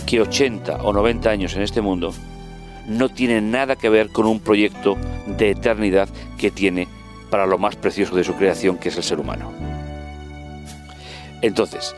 que 0.06 0.20
80 0.20 0.82
o 0.82 0.92
90 0.92 1.30
años 1.30 1.54
en 1.56 1.62
este 1.62 1.80
mundo 1.80 2.12
no 2.86 3.08
tienen 3.08 3.50
nada 3.50 3.76
que 3.76 3.88
ver 3.90 4.08
con 4.10 4.26
un 4.26 4.40
proyecto 4.40 4.96
de 5.26 5.50
eternidad 5.50 6.08
que 6.38 6.50
tiene 6.50 6.88
para 7.30 7.46
lo 7.46 7.58
más 7.58 7.76
precioso 7.76 8.16
de 8.16 8.24
su 8.24 8.34
creación, 8.34 8.78
que 8.78 8.88
es 8.88 8.96
el 8.96 9.02
ser 9.02 9.20
humano. 9.20 9.52
Entonces, 11.42 11.94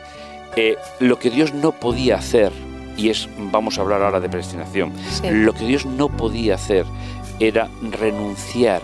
eh, 0.57 0.77
lo 0.99 1.19
que 1.19 1.31
Dios 1.31 1.55
no 1.55 1.73
podía 1.73 2.17
hacer, 2.17 2.53
y 2.97 3.09
es, 3.11 3.29
vamos 3.53 3.79
a 3.79 3.83
hablar 3.83 4.03
ahora 4.03 4.21
de 4.21 4.29
predestinación, 4.29 4.93
Sí. 5.11 5.31
lo 5.31 5.53
que 5.53 5.65
Dios 5.67 5.87
no 5.87 6.09
podía 6.09 6.57
hacer 6.57 6.85
era 7.39 7.69
renunciar 7.83 8.83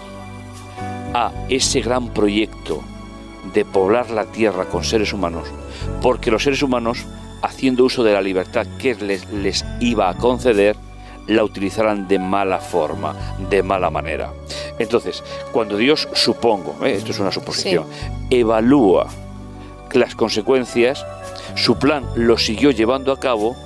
a 1.12 1.32
ese 1.48 1.80
gran 1.80 2.08
proyecto 2.08 2.82
de 3.52 3.64
poblar 3.64 4.10
la 4.10 4.24
tierra 4.26 4.66
con 4.66 4.84
seres 4.84 5.12
humanos, 5.12 5.48
porque 6.02 6.30
los 6.30 6.42
seres 6.44 6.62
humanos, 6.62 7.04
haciendo 7.42 7.84
uso 7.84 8.02
de 8.04 8.12
la 8.12 8.20
libertad 8.20 8.66
que 8.78 8.94
les, 8.94 9.30
les 9.30 9.64
iba 9.80 10.08
a 10.08 10.14
conceder, 10.14 10.76
la 11.26 11.42
utilizaran 11.42 12.06
de 12.06 12.18
mala 12.18 12.58
forma, 12.58 13.14
de 13.50 13.62
mala 13.62 13.90
manera. 13.90 14.32
Entonces, 14.78 15.24
cuando 15.52 15.76
Dios, 15.76 16.08
supongo, 16.12 16.76
¿eh? 16.84 16.92
esto 16.94 17.10
es 17.10 17.18
una 17.18 17.32
suposición, 17.32 17.86
evalúa 18.30 19.08
las 19.96 20.14
consecuencias, 20.14 21.04
su 21.54 21.78
plan 21.78 22.04
lo 22.14 22.38
siguió 22.38 22.70
llevando 22.70 23.12
a 23.12 23.20
cabo 23.20 23.56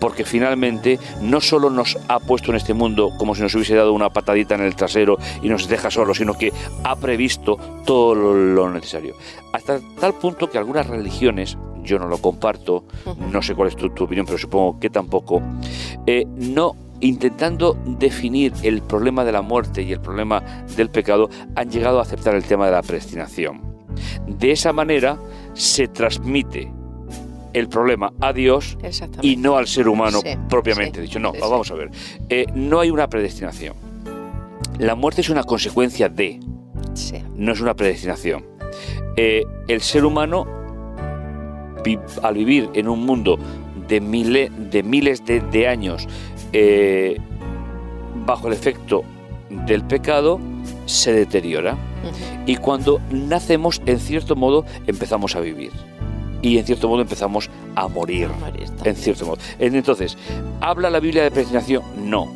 porque 0.00 0.24
finalmente 0.24 0.98
no 1.20 1.40
solo 1.40 1.70
nos 1.70 1.98
ha 2.08 2.20
puesto 2.20 2.50
en 2.50 2.56
este 2.56 2.74
mundo 2.74 3.12
como 3.18 3.34
si 3.34 3.42
nos 3.42 3.54
hubiese 3.54 3.74
dado 3.74 3.92
una 3.92 4.10
patadita 4.10 4.54
en 4.54 4.62
el 4.62 4.76
trasero 4.76 5.18
y 5.42 5.48
nos 5.48 5.68
deja 5.68 5.90
solos, 5.90 6.18
sino 6.18 6.34
que 6.34 6.52
ha 6.84 6.96
previsto 6.96 7.56
todo 7.84 8.14
lo, 8.14 8.70
necesario. 8.70 9.16
Hasta 9.52 9.80
tal 10.00 10.14
punto 10.14 10.50
que 10.50 10.58
algunas 10.58 10.86
religiones, 10.86 11.56
yo 11.82 11.98
no 11.98 12.08
lo 12.08 12.18
comparto, 12.18 12.84
no 13.32 13.42
sé 13.42 13.54
cuál 13.54 13.68
es 13.68 13.76
tu, 13.76 13.90
tu 13.90 14.04
opinión, 14.04 14.26
pero 14.26 14.38
supongo 14.38 14.78
que 14.78 14.90
tampoco, 14.90 15.42
eh, 16.06 16.26
no 16.36 16.76
intentando 17.00 17.76
definir 17.84 18.52
el 18.62 18.82
problema 18.82 19.24
de 19.24 19.32
la 19.32 19.42
muerte 19.42 19.82
y 19.82 19.92
el 19.92 20.00
problema 20.00 20.42
del 20.76 20.90
pecado, 20.90 21.30
han 21.54 21.70
llegado 21.70 21.98
a 21.98 22.02
aceptar 22.02 22.34
el 22.34 22.44
tema 22.44 22.66
de 22.66 22.72
la 22.72 22.82
predestinación. 22.82 23.62
De 24.26 24.52
esa 24.52 24.72
manera 24.72 25.18
se 25.54 25.88
transmite 25.88 26.72
el 27.58 27.68
problema 27.68 28.12
a 28.20 28.32
Dios 28.32 28.76
y 29.22 29.36
no 29.36 29.56
al 29.56 29.66
ser 29.66 29.88
humano 29.88 30.20
Sí, 30.22 30.30
propiamente 30.48 31.00
sí, 31.00 31.06
dicho. 31.06 31.18
No, 31.18 31.32
sí, 31.32 31.38
vamos 31.40 31.70
a 31.70 31.74
ver. 31.74 31.90
Eh, 32.28 32.46
no 32.54 32.80
hay 32.80 32.90
una 32.90 33.08
predestinación. 33.08 33.74
La 34.78 34.94
muerte 34.94 35.20
es 35.22 35.28
una 35.30 35.42
consecuencia 35.44 36.08
de, 36.08 36.40
no 37.34 37.52
es 37.52 37.60
una 37.60 37.74
predestinación. 37.74 38.44
Eh, 39.16 39.44
el 39.66 39.80
ser 39.80 40.04
humano, 40.04 40.46
vi- 41.84 41.98
al 42.22 42.34
vivir 42.34 42.70
en 42.74 42.88
un 42.88 43.04
mundo 43.04 43.38
de, 43.88 44.00
mile- 44.00 44.50
de 44.70 44.82
miles 44.82 45.24
de, 45.24 45.40
de 45.40 45.66
años 45.68 46.06
eh, 46.52 47.18
bajo 48.26 48.46
el 48.48 48.52
efecto 48.52 49.02
del 49.66 49.82
pecado, 49.84 50.38
se 50.86 51.12
deteriora. 51.12 51.76
Y 52.46 52.56
cuando 52.56 53.00
nacemos, 53.10 53.82
en 53.86 53.98
cierto 53.98 54.36
modo, 54.36 54.64
empezamos 54.86 55.34
a 55.36 55.40
vivir. 55.40 55.72
Y 56.42 56.58
en 56.58 56.64
cierto 56.66 56.88
modo 56.88 57.02
empezamos 57.02 57.50
a 57.74 57.88
morir. 57.88 58.28
Morir 58.28 58.68
En 58.84 58.94
cierto 58.96 59.26
modo. 59.26 59.38
Entonces, 59.58 60.16
¿habla 60.60 60.88
la 60.90 61.00
Biblia 61.00 61.24
de 61.24 61.30
predestinación? 61.30 61.82
No. 62.04 62.28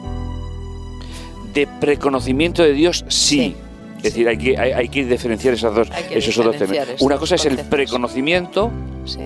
¿De 1.55 1.67
preconocimiento 1.81 2.63
de 2.63 2.73
Dios? 2.73 3.05
Sí. 3.09 3.37
Sí. 3.39 3.57
Es 3.99 4.03
decir, 4.05 4.27
hay 4.27 4.37
que, 4.39 4.59
hay, 4.59 4.73
hay 4.73 4.89
que 4.89 5.05
diferenciar 5.05 5.55
esas 5.55 5.73
dos, 5.75 5.89
esos 6.11 6.35
dos 6.35 6.53
diferenciar 6.53 6.59
términos. 6.59 6.89
estos 6.89 7.03
Una 7.07 7.17
cosa 7.19 7.37
es 7.37 7.47
el 7.47 7.59
preconocimiento, 7.59 8.73
Sí. 9.05 9.21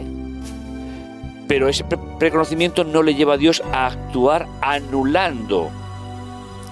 pero 1.48 1.68
ese 1.70 1.84
pre- 1.84 1.96
preconocimiento 2.18 2.84
no 2.84 3.02
le 3.02 3.14
lleva 3.14 3.34
a 3.34 3.36
Dios 3.38 3.62
a 3.72 3.86
actuar 3.86 4.46
anulando 4.60 5.70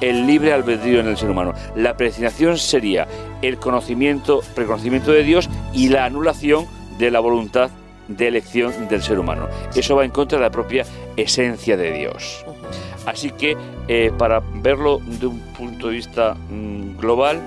el 0.02 0.26
libre 0.26 0.52
albedrío 0.52 1.00
en 1.00 1.06
el 1.08 1.16
ser 1.16 1.30
humano. 1.30 1.54
La 1.76 1.96
predestinación 1.96 2.58
sería 2.58 3.06
el 3.40 3.56
conocimiento, 3.56 4.42
preconocimiento 4.54 5.10
de 5.12 5.22
Dios 5.22 5.48
y 5.72 5.88
la 5.88 6.04
anulación 6.04 6.66
de 6.98 7.10
la 7.10 7.20
voluntad 7.20 7.70
de 8.08 8.28
elección 8.28 8.72
del 8.88 9.02
ser 9.02 9.18
humano. 9.18 9.48
Eso 9.74 9.96
va 9.96 10.04
en 10.04 10.10
contra 10.10 10.38
de 10.38 10.44
la 10.44 10.50
propia 10.50 10.84
esencia 11.16 11.76
de 11.76 11.92
Dios. 11.92 12.44
Así 13.06 13.30
que, 13.30 13.56
eh, 13.88 14.10
para 14.16 14.40
verlo 14.54 15.00
de 15.20 15.26
un 15.26 15.38
punto 15.58 15.88
de 15.88 15.94
vista 15.94 16.34
mm, 16.50 16.96
global, 16.98 17.40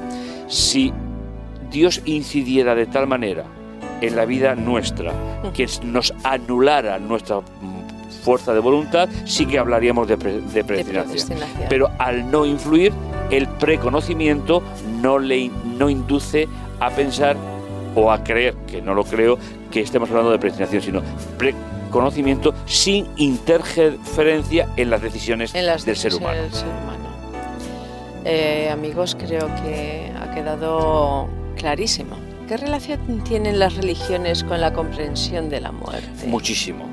si 0.48 0.94
Dios 1.72 2.02
incidiera 2.06 2.76
de 2.76 2.86
tal 2.86 3.08
manera 3.08 3.44
en 4.02 4.16
la 4.16 4.26
vida 4.26 4.56
nuestra 4.56 5.12
que 5.54 5.68
nos 5.84 6.14
anulara 6.24 7.00
nuestra 7.00 7.40
mm, 7.40 8.24
fuerza 8.24 8.54
de 8.54 8.60
voluntad, 8.60 9.10
sí 9.26 9.46
que 9.46 9.58
hablaríamos 9.58 10.08
de, 10.08 10.18
pre- 10.18 10.42
de 10.42 10.64
De 10.64 10.64
predestinación. 10.64 11.40
Pero 11.70 11.90
al 11.98 12.30
no 12.30 12.46
influir, 12.46 12.94
el 13.32 13.48
preconocimiento 13.48 14.62
no 15.02 15.18
le 15.20 15.50
no 15.78 15.90
induce 15.90 16.48
a 16.80 16.90
pensar 16.92 17.36
o 17.96 18.12
a 18.12 18.24
creer, 18.24 18.54
que 18.68 18.82
no 18.82 18.94
lo 18.94 19.04
creo, 19.04 19.40
que 19.72 19.82
estemos 19.82 20.10
hablando 20.10 20.32
de 20.32 20.40
predestinación, 20.40 20.82
sino 20.82 21.02
preconocimiento 21.38 22.54
sin 22.66 23.08
interferencia 23.18 24.68
en 24.76 24.90
las 24.90 25.02
decisiones 25.02 25.54
en 25.56 25.66
las 25.66 25.86
del 25.86 25.96
ser 25.96 26.14
humano. 26.16 26.42
del 26.42 26.52
ser 26.54 26.68
humano. 26.68 27.08
Eh, 28.26 28.70
amigos, 28.72 29.16
creo 29.18 29.48
que 29.64 30.12
ha 30.20 30.34
quedado 30.34 31.30
clarísimo. 31.56 32.16
¿Qué 32.48 32.58
relación 32.58 33.24
tienen 33.24 33.60
las 33.60 33.76
religiones 33.76 34.44
con 34.44 34.62
la 34.62 34.74
comprensión 34.74 35.50
de 35.50 35.62
la 35.62 35.72
muerte? 35.72 36.28
Muchísimo. 36.28 36.86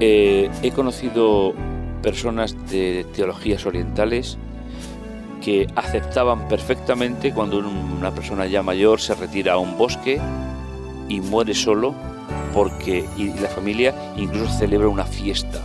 Eh, 0.00 0.48
he 0.62 0.70
conocido 0.70 1.52
personas 2.02 2.54
de 2.70 3.04
teologías 3.14 3.66
orientales 3.66 4.38
que 5.42 5.66
aceptaban 5.76 6.48
perfectamente 6.48 7.32
cuando 7.32 7.58
un- 7.58 7.66
una 7.98 8.10
persona 8.12 8.46
ya 8.46 8.62
mayor 8.62 9.00
se 9.00 9.14
retira 9.14 9.54
a 9.54 9.58
un 9.58 9.76
bosque 9.76 10.20
y 11.10 11.20
muere 11.20 11.54
solo 11.54 11.94
porque 12.54 13.04
y 13.18 13.34
la 13.38 13.48
familia 13.48 13.94
incluso 14.16 14.50
celebra 14.58 14.88
una 14.88 15.04
fiesta. 15.04 15.60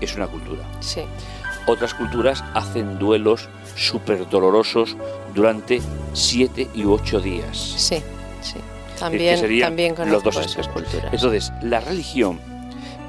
Es 0.00 0.16
una 0.16 0.26
cultura. 0.26 0.62
Sí, 0.80 1.02
Otras 1.66 1.94
culturas 1.94 2.42
hacen 2.54 2.98
duelos 2.98 3.48
súper 3.76 4.28
dolorosos 4.28 4.96
durante 5.34 5.80
siete 6.12 6.68
y 6.74 6.84
ocho 6.84 7.20
días. 7.20 7.56
sí, 7.56 8.02
sí. 8.40 8.54
que 8.54 8.98
También, 8.98 9.60
también 9.60 9.94
los 9.96 10.22
conozco 10.22 10.30
dos 10.30 10.46
esas 10.46 10.68
culturas. 10.68 11.12
Entonces, 11.12 11.52
la 11.62 11.80
religión, 11.80 12.40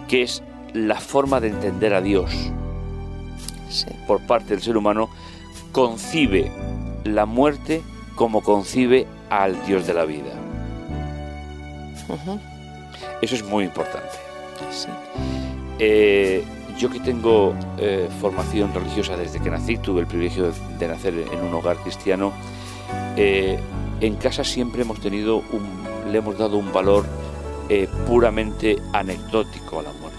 que 0.08 0.21
es 0.23 0.43
la 0.73 1.00
forma 1.00 1.39
de 1.39 1.47
entender 1.47 1.93
a 1.93 2.02
Dios 2.02 2.32
Sí, 3.69 3.88
por 4.06 4.21
parte 4.21 4.50
del 4.50 4.62
ser 4.62 4.78
humano, 4.78 5.10
concibe 5.71 6.52
la 7.04 7.26
muerte 7.26 7.82
como 8.15 8.41
concibe 8.41 9.08
al 9.30 9.65
Dios 9.65 9.86
de 9.88 9.93
la 9.93 10.06
vida. 10.06 10.34
Eso 13.22 13.36
es 13.36 13.43
muy 13.43 13.63
importante. 13.65 14.10
sí. 14.72 14.88
Eh, 15.80 16.43
yo 16.78 16.89
que 16.89 17.00
tengo 17.00 17.54
eh, 17.78 18.08
formación 18.22 18.72
religiosa 18.74 19.15
desde 19.17 19.39
que 19.39 19.50
nací, 19.50 19.78
tuve 19.78 20.02
el 20.02 20.08
privilegio 20.08 20.52
de 20.80 20.88
nacer 20.88 21.13
en 21.32 21.39
un 21.43 21.54
hogar 21.54 21.78
cristiano, 21.78 22.32
eh, 23.15 23.60
en 24.00 24.15
casa 24.15 24.43
siempre 24.43 24.84
hemos 24.84 25.00
tenido 25.00 25.38
un, 25.38 26.12
le 26.12 26.17
hemos 26.20 26.38
dado 26.38 26.58
un 26.58 26.72
valor 26.72 27.06
puramente 28.06 28.78
anecdótico 28.93 29.80
a 29.80 29.84
la 29.84 29.91
muerte. 29.93 30.17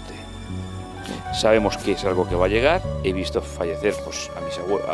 Sabemos 1.33 1.77
que 1.77 1.93
es 1.93 2.03
algo 2.05 2.27
que 2.27 2.35
va 2.35 2.45
a 2.45 2.49
llegar, 2.49 2.81
he 3.03 3.11
visto 3.13 3.41
fallecer 3.41 3.95
pues, 4.03 4.29
a 4.37 4.41
mis 4.45 4.57
abuelos, 4.59 4.87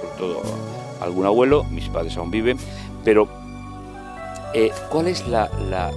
sobre 0.00 0.14
todo 0.18 0.42
a 1.00 1.04
algún 1.04 1.26
abuelo, 1.26 1.64
mis 1.64 1.88
padres 1.88 2.16
aún 2.16 2.30
viven, 2.30 2.58
pero 3.04 3.28
¿cuál 4.90 5.08
es 5.08 5.26
la, 5.28 5.48
la- 5.70 5.92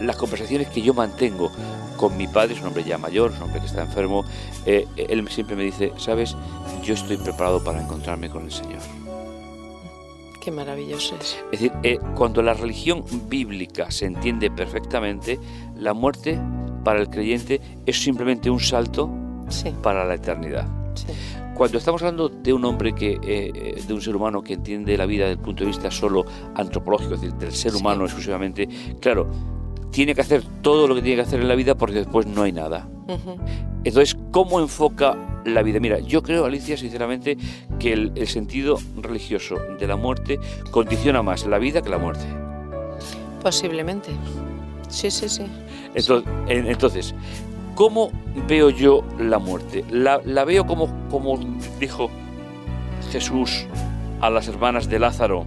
las 0.00 0.16
conversaciones 0.16 0.68
que 0.68 0.82
yo 0.82 0.94
mantengo 0.94 1.50
con 1.96 2.16
mi 2.16 2.26
padre, 2.26 2.54
es 2.54 2.60
un 2.60 2.66
hombre 2.68 2.84
ya 2.84 2.98
mayor, 2.98 3.30
es 3.30 3.36
un 3.38 3.44
hombre 3.44 3.60
que 3.60 3.66
está 3.66 3.82
enfermo, 3.82 4.24
eh, 4.66 4.86
él 4.96 5.26
siempre 5.28 5.56
me 5.56 5.64
dice, 5.64 5.92
sabes, 5.96 6.36
yo 6.82 6.94
estoy 6.94 7.16
preparado 7.16 7.62
para 7.64 7.80
encontrarme 7.82 8.28
con 8.28 8.44
el 8.44 8.52
Señor. 8.52 8.80
Qué 10.40 10.50
maravilloso 10.52 11.16
es. 11.20 11.36
Es 11.50 11.60
decir, 11.60 11.72
eh, 11.82 11.98
cuando 12.14 12.40
la 12.42 12.54
religión 12.54 13.04
bíblica 13.28 13.90
se 13.90 14.06
entiende 14.06 14.50
perfectamente, 14.50 15.40
la 15.76 15.92
muerte 15.92 16.38
para 16.84 17.00
el 17.00 17.08
creyente 17.10 17.60
es 17.84 18.00
simplemente 18.00 18.48
un 18.50 18.60
salto 18.60 19.10
Sí, 19.48 19.72
para 19.82 20.04
la 20.04 20.14
eternidad. 20.14 20.66
sí. 20.94 21.06
Cuando 21.54 21.78
estamos 21.78 22.02
hablando 22.02 22.28
de 22.28 22.52
un 22.52 22.64
hombre 22.66 22.94
que, 22.94 23.18
eh, 23.22 23.82
de 23.86 23.94
un 23.94 24.02
ser 24.02 24.14
humano 24.14 24.42
que 24.42 24.52
entiende 24.52 24.94
la 24.98 25.06
vida 25.06 25.24
desde 25.24 25.38
el 25.38 25.44
punto 25.44 25.64
de 25.64 25.68
vista 25.68 25.90
solo 25.90 26.24
antropológico, 26.54 27.14
es 27.14 27.22
decir, 27.22 27.36
del 27.38 27.52
ser 27.52 27.72
Sí. 27.72 27.78
humano 27.78 28.04
exclusivamente, 28.04 28.68
claro, 29.00 29.26
tiene 29.90 30.14
que 30.14 30.20
hacer 30.20 30.42
todo 30.62 30.86
lo 30.88 30.94
que 30.94 31.02
tiene 31.02 31.16
que 31.16 31.28
hacer 31.28 31.40
en 31.40 31.48
la 31.48 31.54
vida 31.54 31.74
porque 31.74 31.96
después 31.96 32.26
no 32.26 32.42
hay 32.42 32.52
nada. 32.52 32.88
Entonces, 33.84 34.16
¿cómo 34.32 34.58
enfoca 34.60 35.16
la 35.44 35.62
vida? 35.62 35.78
Mira, 35.78 36.00
yo 36.00 36.22
creo, 36.22 36.44
Alicia, 36.44 36.76
sinceramente, 36.76 37.36
que 37.78 37.92
el, 37.92 38.12
el 38.16 38.26
sentido 38.26 38.78
religioso 39.00 39.54
de 39.78 39.86
la 39.86 39.96
muerte 39.96 40.38
condiciona 40.72 41.22
más 41.22 41.46
la 41.46 41.58
vida 41.58 41.82
que 41.82 41.88
la 41.90 41.98
muerte. 41.98 42.24
Posiblemente. 43.42 44.10
Sí, 44.88 45.10
sí, 45.10 45.28
sí. 45.28 45.44
Entonces, 45.94 46.28
en- 46.48 46.66
entonces, 46.66 47.14
¿cómo 47.74 48.10
veo 48.48 48.70
yo 48.70 49.04
la 49.20 49.38
muerte? 49.38 49.84
La, 49.90 50.20
la 50.24 50.44
veo 50.44 50.66
como, 50.66 50.88
como 51.08 51.38
dijo 51.78 52.10
Jesús 53.12 53.66
a 54.20 54.30
las 54.30 54.48
hermanas 54.48 54.88
de 54.88 54.98
Lázaro. 54.98 55.44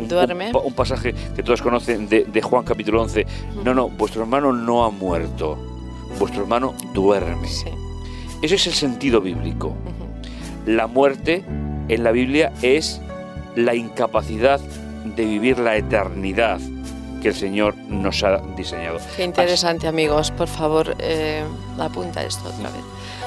Un, 0.00 0.08
Duerme. 0.08 0.50
un 0.50 0.60
un 0.66 0.72
pasaje 0.72 1.14
que 1.34 1.42
todos 1.42 1.62
conocen 1.62 2.08
de, 2.08 2.24
de 2.24 2.42
Juan 2.42 2.64
capítulo 2.64 3.02
11. 3.02 3.26
No, 3.64 3.74
no, 3.74 3.88
vuestro 3.88 4.22
hermano 4.22 4.52
no 4.52 4.84
ha 4.84 4.90
muerto. 4.90 5.56
Vuestro 6.18 6.42
hermano 6.42 6.74
duerme. 6.92 7.46
Sí. 7.48 7.68
Ese 8.42 8.54
es 8.54 8.66
el 8.66 8.72
sentido 8.72 9.20
bíblico. 9.20 9.74
La 10.66 10.86
muerte 10.86 11.44
en 11.88 12.04
la 12.04 12.12
Biblia 12.12 12.52
es 12.62 13.00
la 13.56 13.74
incapacidad 13.74 14.60
de 14.60 15.24
vivir 15.24 15.58
la 15.58 15.76
eternidad 15.76 16.60
que 17.20 17.28
el 17.28 17.34
Señor 17.34 17.76
nos 17.88 18.22
ha 18.22 18.38
diseñado. 18.56 18.98
Qué 19.16 19.24
interesante, 19.24 19.86
amigos. 19.86 20.30
Por 20.30 20.48
favor, 20.48 20.96
eh, 20.98 21.42
apunta 21.78 22.22
esto 22.22 22.48
otra 22.48 22.70
vez. 22.70 22.82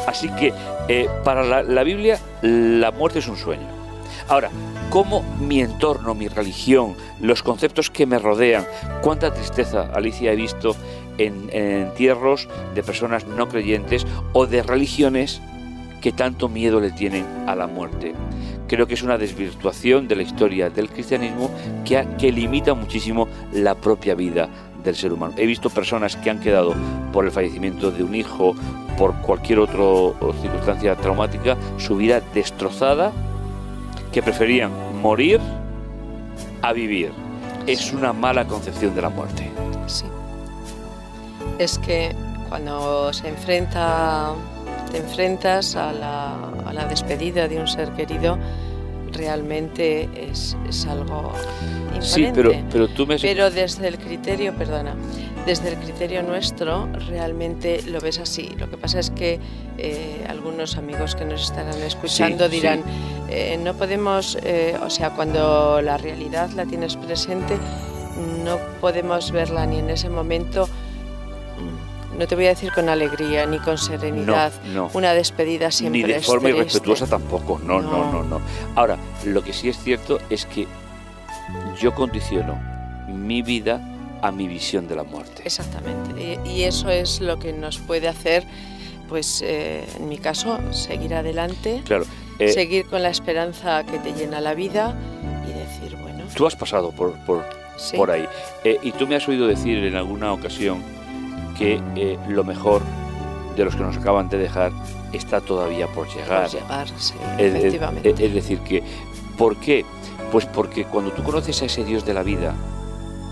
Así 0.07 0.29
que 0.29 0.53
eh, 0.87 1.07
para 1.23 1.43
la, 1.43 1.63
la 1.63 1.83
Biblia 1.83 2.19
la 2.41 2.91
muerte 2.91 3.19
es 3.19 3.27
un 3.27 3.37
sueño. 3.37 3.67
Ahora, 4.27 4.49
¿cómo 4.89 5.23
mi 5.39 5.61
entorno, 5.61 6.15
mi 6.15 6.27
religión, 6.27 6.95
los 7.19 7.43
conceptos 7.43 7.89
que 7.89 8.05
me 8.05 8.19
rodean, 8.19 8.65
cuánta 9.01 9.33
tristeza, 9.33 9.89
Alicia, 9.93 10.31
he 10.31 10.35
visto 10.35 10.75
en, 11.17 11.49
en 11.51 11.87
entierros 11.87 12.47
de 12.73 12.83
personas 12.83 13.25
no 13.25 13.47
creyentes 13.49 14.05
o 14.33 14.45
de 14.47 14.63
religiones 14.63 15.41
que 16.01 16.11
tanto 16.11 16.49
miedo 16.49 16.79
le 16.79 16.91
tienen 16.91 17.25
a 17.47 17.55
la 17.55 17.67
muerte? 17.67 18.13
Creo 18.67 18.87
que 18.87 18.93
es 18.93 19.03
una 19.03 19.17
desvirtuación 19.17 20.07
de 20.07 20.15
la 20.15 20.23
historia 20.23 20.69
del 20.69 20.89
cristianismo 20.89 21.51
que, 21.85 22.07
que 22.17 22.31
limita 22.31 22.73
muchísimo 22.73 23.27
la 23.51 23.75
propia 23.75 24.15
vida 24.15 24.49
del 24.83 24.95
ser 24.95 25.13
humano. 25.13 25.33
He 25.37 25.45
visto 25.45 25.69
personas 25.69 26.15
que 26.15 26.29
han 26.29 26.39
quedado 26.39 26.73
por 27.11 27.25
el 27.25 27.31
fallecimiento 27.31 27.91
de 27.91 28.03
un 28.03 28.15
hijo, 28.15 28.55
por 28.97 29.13
cualquier 29.21 29.59
otra 29.59 29.83
circunstancia 30.41 30.95
traumática, 30.95 31.57
su 31.77 31.95
vida 31.97 32.21
destrozada, 32.33 33.11
que 34.13 34.21
preferían 34.21 34.71
morir 35.01 35.41
a 36.61 36.71
vivir. 36.71 37.11
Es 37.67 37.91
una 37.91 38.13
mala 38.13 38.47
concepción 38.47 38.95
de 38.95 39.01
la 39.01 39.09
muerte. 39.09 39.51
Sí. 39.87 40.05
Es 41.59 41.77
que 41.79 42.15
cuando 42.47 43.11
se 43.11 43.29
enfrenta, 43.29 44.31
te 44.91 44.99
enfrentas 44.99 45.75
a 45.75 45.91
la, 45.91 46.35
a 46.65 46.73
la 46.73 46.85
despedida 46.85 47.47
de 47.47 47.59
un 47.59 47.67
ser 47.67 47.89
querido, 47.93 48.37
realmente 49.13 50.09
es, 50.29 50.55
es 50.67 50.85
algo 50.85 51.31
Sí, 52.01 52.23
imponente. 52.25 52.33
pero, 52.49 52.69
pero 52.71 52.87
tú 52.89 53.07
me. 53.07 53.17
Pero 53.17 53.49
desde 53.51 53.87
el 53.87 53.97
criterio, 53.97 54.53
perdona, 54.55 54.95
desde 55.45 55.69
el 55.69 55.75
criterio 55.77 56.21
nuestro 56.23 56.87
realmente 57.07 57.81
lo 57.83 58.01
ves 58.01 58.19
así. 58.19 58.49
Lo 58.57 58.69
que 58.69 58.77
pasa 58.77 58.99
es 58.99 59.09
que 59.11 59.39
eh, 59.77 60.25
algunos 60.27 60.75
amigos 60.77 61.15
que 61.15 61.23
nos 61.25 61.43
estarán 61.43 61.81
escuchando 61.81 62.45
Sí, 62.45 62.51
dirán, 62.55 62.79
sí. 62.79 62.89
eh, 63.29 63.59
no 63.63 63.73
podemos, 63.75 64.37
eh, 64.43 64.75
o 64.83 64.89
sea, 64.89 65.11
cuando 65.11 65.81
la 65.81 65.97
realidad 65.97 66.49
la 66.51 66.65
tienes 66.65 66.95
presente, 66.97 67.57
no 68.43 68.57
podemos 68.81 69.31
verla 69.31 69.65
ni 69.65 69.79
en 69.79 69.89
ese 69.91 70.09
momento, 70.09 70.67
no 72.17 72.27
te 72.27 72.35
voy 72.35 72.45
a 72.45 72.49
decir 72.49 72.71
con 72.73 72.89
alegría 72.89 73.45
ni 73.45 73.59
con 73.59 73.77
serenidad. 73.77 74.51
no. 74.73 74.89
Una 74.93 75.13
despedida 75.13 75.71
siempre 75.71 76.01
Ni 76.03 76.07
de 76.13 76.19
forma 76.21 76.43
triste. 76.49 76.59
irrespetuosa 76.61 77.07
tampoco, 77.07 77.59
no, 77.63 77.81
no, 77.81 77.91
No. 77.91 78.11
no, 78.11 78.23
no. 78.23 78.41
Ahora, 78.75 78.97
lo 79.25 79.43
que 79.43 79.53
sí 79.53 79.69
es 79.69 79.77
cierto 79.77 80.19
es 80.29 80.45
que 80.45 80.67
yo 81.79 81.93
condiciono 81.93 82.59
mi 83.07 83.41
vida 83.41 83.81
a 84.21 84.31
mi 84.31 84.47
visión 84.47 84.87
de 84.87 84.95
la 84.95 85.03
muerte. 85.03 85.41
Exactamente. 85.45 86.39
Y, 86.45 86.49
y 86.49 86.63
eso 86.63 86.89
es 86.89 87.19
lo 87.19 87.37
que 87.39 87.51
nos 87.53 87.77
puede 87.79 88.07
hacer, 88.07 88.45
pues 89.09 89.41
eh, 89.45 89.85
en 89.97 90.07
mi 90.07 90.17
caso, 90.17 90.59
seguir 90.71 91.13
adelante, 91.13 91.81
Claro, 91.85 92.05
eh, 92.39 92.47
seguir 92.53 92.85
con 92.87 93.03
la 93.03 93.09
esperanza 93.09 93.83
que 93.83 93.99
te 93.99 94.13
llena 94.13 94.39
la 94.39 94.53
vida 94.53 94.95
y 95.47 95.51
decir, 95.53 95.97
bueno, 96.01 96.23
tú 96.35 96.47
has 96.47 96.55
pasado 96.55 96.91
por, 96.91 97.11
por, 97.25 97.43
sí, 97.75 97.97
por 97.97 98.11
ahí. 98.11 98.25
Eh, 98.63 98.77
y 98.81 98.91
tú 98.93 99.05
me 99.07 99.15
has 99.17 99.27
oído 99.27 99.45
decir 99.47 99.77
en 99.83 99.95
alguna 99.95 100.31
ocasión 100.31 100.81
que 101.57 101.81
eh, 101.95 102.17
lo 102.27 102.43
mejor 102.43 102.81
de 103.55 103.65
los 103.65 103.75
que 103.75 103.83
nos 103.83 103.97
acaban 103.97 104.29
de 104.29 104.37
dejar 104.37 104.71
está 105.11 105.39
todavía 105.41 105.87
por 105.87 106.07
llegar. 106.07 106.43
por 106.49 106.51
llegar, 106.59 106.87
sí, 106.97 107.13
Es- 107.37 107.53
efectivamente. 107.55 108.09
es- 108.09 108.19
es 108.19 108.33
decir, 108.33 108.59
que 108.59 108.83
¿por 109.37 109.55
qué? 109.57 109.85
Pues 110.31 110.45
porque 110.47 110.85
cuando 110.85 111.11
tú 111.11 111.21
conoces 111.23 111.61
a 111.61 111.65
ese 111.65 111.83
Dios 111.83 112.05
de 112.05 112.13
la 112.15 112.23
vida, 112.23 112.53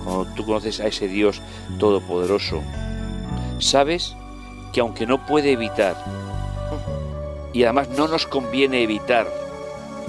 cuando 0.03 0.25
tú 0.35 0.45
conoces 0.45 0.79
a 0.79 0.85
ese 0.87 1.07
Dios 1.07 1.41
todopoderoso, 1.79 2.61
sabes 3.59 4.15
que 4.73 4.79
aunque 4.81 5.05
no 5.07 5.25
puede 5.25 5.51
evitar, 5.51 5.95
y 7.53 7.63
además 7.63 7.89
no 7.97 8.07
nos 8.07 8.27
conviene 8.27 8.83
evitar 8.83 9.27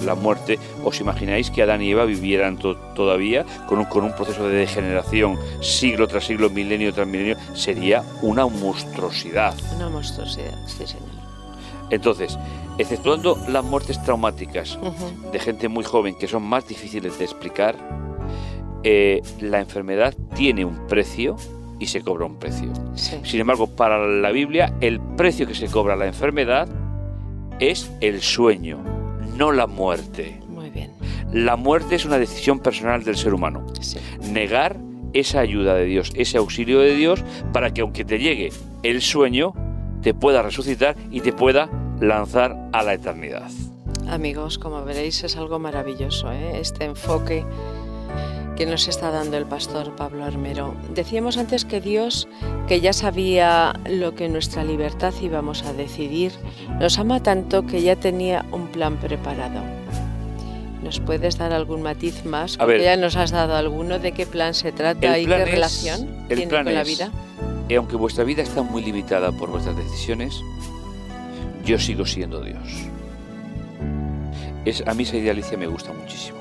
la 0.05 0.15
muerte, 0.15 0.59
os 0.85 1.01
imagináis 1.01 1.51
que 1.51 1.63
Adán 1.63 1.83
y 1.83 1.91
Eva 1.91 2.05
vivieran 2.05 2.57
to- 2.59 2.77
todavía 2.95 3.45
con 3.69 3.79
un, 3.79 3.85
con 3.87 4.05
un 4.05 4.13
proceso 4.15 4.49
de 4.49 4.57
degeneración 4.57 5.39
siglo 5.61 6.07
tras 6.09 6.25
siglo, 6.27 6.51
milenio 6.51 6.93
tras 6.93 7.07
milenio, 7.07 7.37
sería 7.55 8.03
una 8.23 8.47
monstruosidad. 8.47 9.55
Una 9.77 9.89
monstruosidad, 9.89 10.55
sí, 10.67 10.87
señor. 10.87 11.09
Entonces, 11.91 12.39
exceptuando 12.79 13.37
las 13.49 13.63
muertes 13.65 14.03
traumáticas, 14.03 14.79
de 15.31 15.39
gente 15.39 15.69
muy 15.69 15.85
joven 15.85 16.15
que 16.19 16.27
son 16.27 16.43
más 16.43 16.67
difíciles 16.67 17.19
de 17.19 17.25
explicar, 17.27 17.77
eh, 18.85 19.21
la 19.41 19.61
enfermedad 19.61 20.15
tiene 20.35 20.65
un 20.65 20.87
precio 20.89 21.37
y 21.79 21.87
se 21.87 22.01
cobra 22.01 22.25
un 22.27 22.37
precio. 22.37 22.73
Sí, 22.95 23.21
Sin 23.25 23.41
embargo, 23.41 23.67
para 23.67 24.07
la 24.07 24.31
Biblia, 24.31 24.73
el 24.81 25.01
precio 25.01 25.47
que 25.47 25.55
se 25.55 25.67
cobra 25.67 25.95
la 25.97 26.07
enfermedad 26.07 26.69
es 27.61 27.91
el 28.01 28.23
sueño, 28.23 28.79
no 29.37 29.53
la 29.53 29.67
muerte. 29.67 30.41
muy 30.49 30.71
bien. 30.71 30.93
La 31.33 31.57
muerte 31.57 31.95
es 31.95 32.05
una 32.05 32.19
decisión 32.19 32.61
personal 32.61 33.05
del 33.05 33.17
ser 33.17 33.33
humano. 33.35 33.67
Sí, 33.81 33.99
Negar 34.31 34.77
esa 35.13 35.41
ayuda 35.41 35.75
de 35.75 35.85
Dios, 35.85 36.13
ese 36.15 36.39
auxilio 36.39 36.81
de 36.81 36.95
Dios, 36.95 37.23
para 37.53 37.73
que 37.73 37.81
aunque 37.81 38.05
te 38.05 38.19
llegue 38.19 38.53
el 38.83 39.03
sueño, 39.03 39.55
te 40.03 40.15
pueda 40.15 40.43
resucitar 40.43 40.97
y 41.11 41.21
te 41.21 41.33
pueda 41.33 41.71
lanzar 42.01 42.69
a 42.73 42.83
la 42.83 42.95
eternidad. 42.95 43.51
amigos, 44.09 44.59
como 44.59 44.85
veréis 44.85 45.23
es 45.25 45.37
algo 45.37 45.59
maravilloso, 45.59 46.31
¿eh? 46.33 46.59
este 46.61 46.85
enfoque 46.85 47.45
que 48.57 48.67
nos 48.67 48.87
está 48.89 49.11
dando 49.11 49.37
el 49.39 49.47
pastor 49.47 49.97
Pablo 49.97 50.25
Armero. 50.25 50.75
Decíamos 50.95 51.39
antes 51.39 51.65
que 51.65 51.81
Dios, 51.81 52.29
que 52.69 52.81
ya 52.81 52.93
sabía 52.93 53.73
lo 53.89 54.15
que 54.15 54.27
en 54.27 54.33
nuestra 54.35 54.63
libertad 54.65 55.15
íbamos 55.23 55.63
a 55.65 55.73
decidir, 55.73 56.33
nos 56.79 56.99
ama 56.99 57.23
tanto 57.23 57.67
que 57.67 57.83
ya 57.83 57.97
tenía 57.97 58.45
un 58.53 58.69
plan 58.69 58.97
preparado. 58.99 59.61
¿Nos 60.83 61.01
puedes 61.01 61.39
dar 61.39 61.53
algún 61.53 61.83
matiz 61.83 62.25
más? 62.25 62.57
Porque 62.57 62.75
ver. 62.75 62.83
ya 62.83 62.97
nos 62.97 63.17
has 63.17 63.31
dado 63.31 63.57
alguno 63.57 63.99
de 63.99 64.13
qué 64.13 64.27
plan 64.27 64.53
se 64.53 64.73
trata 64.73 65.19
y 65.19 65.27
qué 65.27 65.43
es- 65.43 65.51
relación 65.51 66.09
el 66.29 66.37
tiene 66.37 66.51
plan 66.51 66.65
con 66.65 66.75
la 66.75 66.83
es- 66.83 66.89
vida. 66.89 67.11
Y 67.69 67.75
aunque 67.77 67.97
vuestra 67.97 68.25
vida 68.25 68.43
está 68.43 68.63
muy 68.63 68.83
limitada 68.83 69.33
por 69.33 69.49
vuestras 69.51 69.77
decisiones, 69.77 70.41
yo 71.65 71.79
sigo 71.79 72.05
siendo 72.05 72.43
Dios. 72.43 72.59
Es, 74.65 74.83
a 74.87 74.93
mí 74.95 75.05
esa 75.05 75.17
idea, 75.17 75.33
Alicia, 75.33 75.57
me 75.57 75.67
gusta 75.69 75.93
muchísimo. 75.93 76.39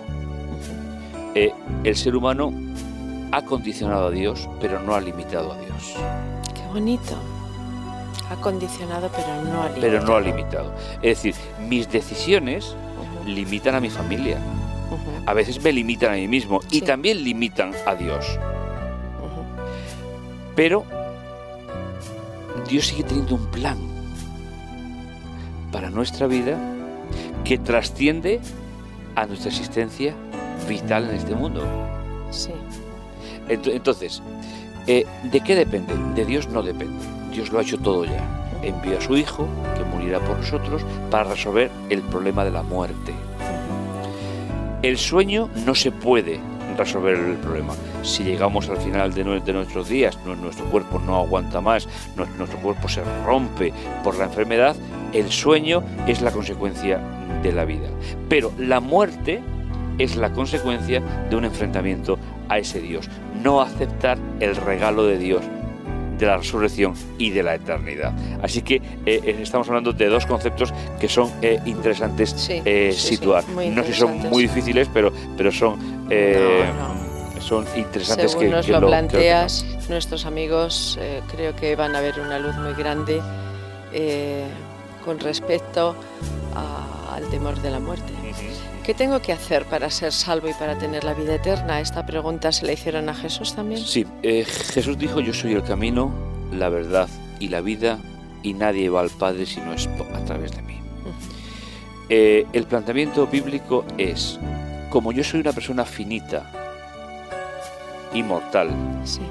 Eh, 1.33 1.53
el 1.83 1.95
ser 1.95 2.15
humano 2.15 2.51
ha 3.31 3.41
condicionado 3.43 4.07
a 4.07 4.11
Dios, 4.11 4.49
pero 4.59 4.79
no 4.81 4.95
ha 4.95 5.01
limitado 5.01 5.53
a 5.53 5.57
Dios. 5.57 5.95
Qué 6.53 6.67
bonito. 6.73 7.15
Ha 8.29 8.35
condicionado, 8.35 9.09
pero 9.15 9.41
no 9.43 9.63
ha 9.63 9.69
limitado. 9.69 9.81
Pero 9.81 10.03
no 10.05 10.15
ha 10.15 10.21
limitado. 10.21 10.73
Es 11.01 11.23
decir, 11.23 11.35
mis 11.67 11.89
decisiones 11.89 12.75
limitan 13.25 13.75
a 13.75 13.79
mi 13.79 13.89
familia. 13.89 14.37
A 15.25 15.33
veces 15.33 15.61
me 15.63 15.71
limitan 15.71 16.11
a 16.13 16.15
mí 16.15 16.27
mismo 16.27 16.59
y 16.69 16.81
también 16.81 17.23
limitan 17.23 17.71
a 17.85 17.95
Dios. 17.95 18.25
Pero 20.55 20.83
Dios 22.67 22.87
sigue 22.87 23.03
teniendo 23.03 23.35
un 23.35 23.45
plan 23.47 23.77
para 25.71 25.89
nuestra 25.89 26.27
vida 26.27 26.59
que 27.45 27.57
trasciende 27.57 28.41
a 29.15 29.25
nuestra 29.25 29.49
existencia 29.49 30.13
vital 30.67 31.09
en 31.09 31.15
este 31.15 31.35
mundo. 31.35 31.61
Sí. 32.31 32.51
Ent- 33.49 33.71
Entonces, 33.73 34.21
eh, 34.87 35.05
¿de 35.23 35.39
qué 35.41 35.55
depende? 35.55 35.93
De 36.15 36.25
Dios 36.25 36.47
no 36.49 36.61
depende. 36.63 37.03
Dios 37.31 37.51
lo 37.51 37.59
ha 37.59 37.61
hecho 37.61 37.77
todo 37.77 38.05
ya. 38.05 38.23
Envió 38.63 38.97
a 38.97 39.01
su 39.01 39.17
Hijo, 39.17 39.47
que 39.77 39.83
morirá 39.85 40.19
por 40.19 40.37
nosotros, 40.37 40.83
para 41.09 41.23
resolver 41.25 41.71
el 41.89 42.01
problema 42.01 42.43
de 42.45 42.51
la 42.51 42.61
muerte. 42.63 43.13
El 44.81 44.97
sueño 44.97 45.49
no 45.65 45.75
se 45.75 45.91
puede 45.91 46.39
resolver 46.77 47.15
el 47.15 47.35
problema. 47.37 47.73
Si 48.03 48.23
llegamos 48.23 48.69
al 48.69 48.77
final 48.77 49.13
de, 49.13 49.23
de 49.41 49.53
nuestros 49.53 49.87
días, 49.89 50.17
nu- 50.25 50.35
nuestro 50.35 50.65
cuerpo 50.65 50.99
no 50.99 51.17
aguanta 51.17 51.61
más, 51.61 51.87
nu- 52.15 52.25
nuestro 52.37 52.59
cuerpo 52.59 52.87
se 52.87 53.01
rompe 53.25 53.73
por 54.03 54.17
la 54.17 54.25
enfermedad, 54.25 54.75
el 55.13 55.29
sueño 55.31 55.83
es 56.07 56.21
la 56.21 56.31
consecuencia 56.31 56.99
de 57.43 57.51
la 57.51 57.65
vida. 57.65 57.89
Pero 58.29 58.51
la 58.57 58.79
muerte 58.79 59.41
es 60.03 60.15
la 60.15 60.31
consecuencia 60.31 61.01
de 61.29 61.35
un 61.35 61.45
enfrentamiento 61.45 62.17
a 62.49 62.57
ese 62.57 62.81
Dios, 62.81 63.09
no 63.41 63.61
aceptar 63.61 64.17
el 64.39 64.55
regalo 64.55 65.05
de 65.05 65.17
Dios 65.17 65.43
de 66.21 66.27
la 66.27 66.37
resurrección 66.37 66.93
y 67.17 67.31
de 67.31 67.43
la 67.43 67.55
eternidad. 67.55 68.13
Así 68.43 68.61
que 68.61 68.75
eh, 68.75 68.81
eh, 69.05 69.39
estamos 69.41 69.67
hablando 69.67 69.91
de 69.91 70.05
dos 70.07 70.25
conceptos 70.27 70.71
que 70.99 71.09
son 71.09 71.31
eh, 71.41 71.59
interesantes 71.65 72.29
situar. 72.95 73.43
no 73.49 73.83
sé 73.83 73.93
si 73.93 73.99
son 73.99 74.19
muy 74.29 74.43
difíciles, 74.43 74.87
pero, 74.93 75.11
pero 75.35 75.51
son, 75.51 75.79
son 77.39 77.65
interesantes 77.75 78.31
Según 78.31 78.51
nos 78.51 78.67
lo, 78.69 78.87
planteas, 78.87 79.65
nuestros 79.89 80.25
amigos 80.27 80.99
creo 81.31 81.55
que 81.55 81.75
van 81.75 81.95
a 81.95 82.01
ver 82.01 82.19
una 82.19 82.37
luz 82.37 82.55
muy 82.55 82.73
grande 82.75 83.19
con 85.03 85.19
respecto 85.19 85.95
al 87.11 87.27
temor 87.29 87.59
de 87.61 87.71
la 87.71 87.79
muerte. 87.79 88.20
¿Qué 88.91 88.97
tengo 88.97 89.21
que 89.21 89.31
hacer 89.31 89.63
para 89.67 89.89
ser 89.89 90.11
salvo 90.11 90.49
y 90.49 90.53
para 90.53 90.77
tener 90.77 91.05
la 91.05 91.13
vida 91.13 91.35
eterna? 91.35 91.79
Esta 91.79 92.05
pregunta 92.05 92.51
se 92.51 92.65
la 92.65 92.73
hicieron 92.73 93.07
a 93.07 93.13
Jesús 93.13 93.55
también. 93.55 93.79
Sí, 93.79 94.05
eh, 94.21 94.43
Jesús 94.43 94.97
dijo, 94.97 95.21
yo 95.21 95.33
soy 95.33 95.53
el 95.53 95.63
camino, 95.63 96.11
la 96.51 96.67
verdad 96.67 97.07
y 97.39 97.47
la 97.47 97.61
vida, 97.61 97.99
y 98.43 98.51
nadie 98.53 98.89
va 98.89 98.99
al 98.99 99.09
Padre 99.09 99.45
si 99.45 99.61
no 99.61 99.71
es 99.71 99.87
a 99.87 100.25
través 100.25 100.51
de 100.51 100.61
mí. 100.63 100.77
Eh, 102.09 102.45
el 102.51 102.65
planteamiento 102.65 103.25
bíblico 103.27 103.85
es, 103.97 104.37
como 104.89 105.13
yo 105.13 105.23
soy 105.23 105.39
una 105.39 105.53
persona 105.53 105.85
finita, 105.85 106.51
inmortal, 108.13 108.71
sí. 109.05 109.21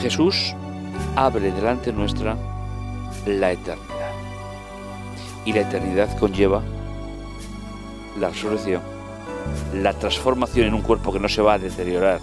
Jesús 0.00 0.54
abre 1.16 1.52
delante 1.52 1.92
nuestra 1.92 2.34
la 3.26 3.52
eternidad. 3.52 4.12
Y 5.44 5.52
la 5.52 5.60
eternidad 5.60 6.18
conlleva 6.18 6.62
la 8.20 8.28
resurrección, 8.28 8.82
la 9.74 9.92
transformación 9.94 10.66
en 10.66 10.74
un 10.74 10.82
cuerpo 10.82 11.12
que 11.12 11.18
no 11.18 11.28
se 11.28 11.42
va 11.42 11.54
a 11.54 11.58
deteriorar 11.58 12.20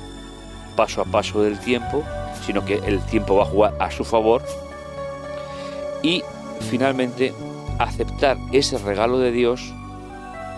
paso 0.76 1.02
a 1.02 1.06
paso 1.06 1.42
del 1.42 1.60
tiempo, 1.60 2.04
sino 2.46 2.64
que 2.64 2.76
el 2.76 3.02
tiempo 3.06 3.36
va 3.36 3.44
a 3.44 3.48
jugar 3.48 3.76
a 3.80 3.92
su 3.92 4.06
favor 4.06 4.44
y 6.04 6.24
finalmente 6.70 7.34
aceptar 7.80 8.38
ese 8.52 8.78
regalo 8.78 9.20
de 9.20 9.32
Dios 9.32 9.74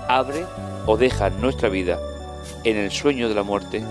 abre 0.08 0.46
o 0.86 0.98
deja 0.98 1.30
nuestra 1.30 1.70
vida 1.70 2.00
en 2.64 2.78
el 2.78 2.92
sueño 2.92 3.30
de 3.30 3.36
la 3.36 3.44
muerte 3.44 3.84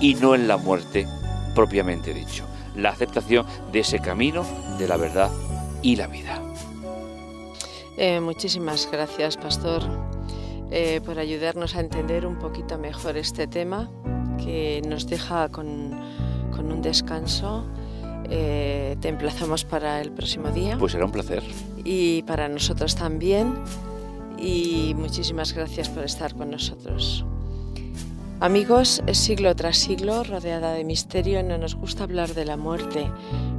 y 0.00 0.14
no 0.14 0.34
en 0.34 0.48
la 0.48 0.56
muerte 0.56 1.06
propiamente 1.54 2.14
dicho. 2.14 2.44
La 2.76 2.90
aceptación 2.90 3.46
de 3.72 3.80
ese 3.80 3.98
camino 4.00 4.44
de 4.78 4.88
la 4.88 4.96
verdad 4.96 5.30
y 5.82 5.96
la 5.96 6.06
vida. 6.06 6.40
Eh, 7.96 8.20
muchísimas 8.20 8.88
gracias, 8.90 9.36
pastor. 9.36 9.82
Eh, 10.76 11.00
por 11.04 11.20
ayudarnos 11.20 11.76
a 11.76 11.80
entender 11.80 12.26
un 12.26 12.36
poquito 12.36 12.78
mejor 12.78 13.16
este 13.16 13.46
tema 13.46 13.88
que 14.44 14.82
nos 14.84 15.06
deja 15.06 15.48
con, 15.48 15.94
un 16.58 16.82
descanso. 16.82 17.64
Eh, 18.28 18.96
te 19.00 19.06
emplazamos 19.06 19.64
para 19.64 20.00
el 20.00 20.10
próximo 20.10 20.48
día. 20.48 20.76
Pues 20.76 20.90
será 20.90 21.04
un 21.04 21.12
placer. 21.12 21.44
Y 21.84 22.24
para 22.24 22.48
nosotros 22.48 22.96
también. 22.96 23.54
Y 24.36 24.94
muchísimas 24.96 25.52
gracias 25.52 25.88
por 25.88 26.02
estar 26.02 26.34
con 26.34 26.50
nosotros. 26.50 27.24
Amigos, 28.40 29.00
siglo 29.12 29.54
tras 29.54 29.78
siglo, 29.78 30.24
rodeada 30.24 30.72
de 30.72 30.82
misterio, 30.82 31.44
no 31.44 31.56
nos 31.56 31.76
gusta 31.76 32.02
hablar 32.02 32.34
de 32.34 32.46
la 32.46 32.56
muerte. 32.56 33.08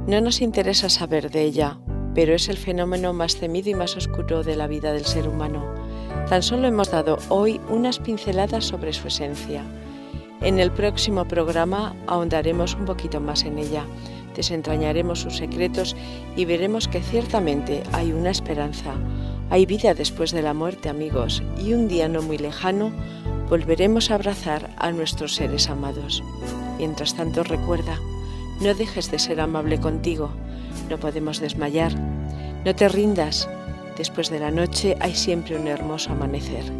No 0.06 0.20
nos 0.20 0.42
interesa 0.42 0.90
saber 0.90 1.30
de 1.30 1.44
ella, 1.44 1.78
pero 2.14 2.34
es 2.34 2.50
el 2.50 2.58
fenómeno 2.58 3.14
más 3.14 3.36
temido 3.36 3.70
y 3.70 3.74
más 3.74 3.96
oscuro 3.96 4.42
de 4.42 4.56
la 4.56 4.66
vida 4.66 4.92
del 4.92 5.06
ser 5.06 5.26
humano. 5.26 5.85
Tan 6.28 6.42
solo 6.42 6.66
hemos 6.66 6.90
dado 6.90 7.18
hoy 7.28 7.60
unas 7.68 8.00
pinceladas 8.00 8.64
sobre 8.64 8.92
su 8.92 9.06
esencia. 9.06 9.62
En 10.40 10.58
el 10.58 10.72
próximo 10.72 11.24
programa 11.24 11.94
ahondaremos 12.08 12.74
un 12.74 12.84
poquito 12.84 13.20
más 13.20 13.44
en 13.44 13.58
ella, 13.58 13.84
desentrañaremos 14.34 15.20
sus 15.20 15.36
secretos 15.36 15.94
y 16.34 16.44
veremos 16.44 16.88
que 16.88 17.00
ciertamente 17.00 17.84
hay 17.92 18.12
una 18.12 18.30
esperanza, 18.30 18.94
hay 19.50 19.66
vida 19.66 19.94
después 19.94 20.32
de 20.32 20.42
la 20.42 20.52
muerte 20.52 20.88
amigos 20.88 21.44
y 21.64 21.74
un 21.74 21.86
día 21.86 22.08
no 22.08 22.22
muy 22.22 22.38
lejano 22.38 22.90
volveremos 23.48 24.10
a 24.10 24.16
abrazar 24.16 24.74
a 24.78 24.90
nuestros 24.90 25.36
seres 25.36 25.70
amados. 25.70 26.24
Mientras 26.76 27.14
tanto 27.14 27.44
recuerda, 27.44 28.00
no 28.60 28.74
dejes 28.74 29.12
de 29.12 29.20
ser 29.20 29.40
amable 29.40 29.78
contigo, 29.78 30.30
no 30.90 30.98
podemos 30.98 31.38
desmayar, 31.38 31.92
no 32.64 32.74
te 32.74 32.88
rindas, 32.88 33.48
Después 33.96 34.28
de 34.30 34.38
la 34.38 34.50
noche 34.50 34.96
hay 35.00 35.14
siempre 35.14 35.56
un 35.56 35.68
hermoso 35.68 36.12
amanecer. 36.12 36.70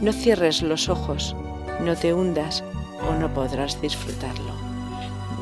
No 0.00 0.12
cierres 0.12 0.62
los 0.62 0.88
ojos, 0.88 1.34
no 1.80 1.96
te 1.96 2.12
hundas 2.12 2.62
o 3.08 3.14
no 3.14 3.32
podrás 3.32 3.80
disfrutarlo. 3.80 4.52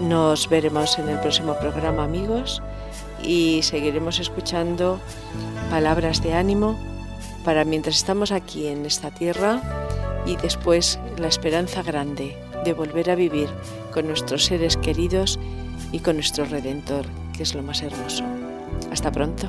Nos 0.00 0.48
veremos 0.48 0.98
en 0.98 1.09
el 1.09 1.18
próximo 1.18 1.57
programa 1.59 2.04
amigos 2.04 2.62
y 3.22 3.61
seguiremos 3.62 4.20
escuchando 4.20 5.00
palabras 5.70 6.22
de 6.22 6.35
ánimo 6.35 6.78
para 7.44 7.64
mientras 7.64 7.96
estamos 7.96 8.31
aquí 8.31 8.68
en 8.68 8.87
esta 8.87 9.11
tierra 9.11 9.61
y 10.24 10.37
después 10.37 11.00
la 11.18 11.26
esperanza 11.26 11.83
grande 11.83 12.37
de 12.64 12.72
volver 12.74 13.11
a 13.11 13.16
vivir 13.16 13.48
con 13.92 14.07
nuestros 14.07 14.44
seres 14.44 14.76
queridos 14.76 15.40
y 15.90 15.98
con 15.98 16.16
nuestro 16.16 16.44
Redentor, 16.44 17.07
que 17.37 17.42
es 17.42 17.54
lo 17.54 17.62
más 17.62 17.83
hermoso. 17.83 18.24
Hasta 18.92 19.11
pronto. 19.11 19.48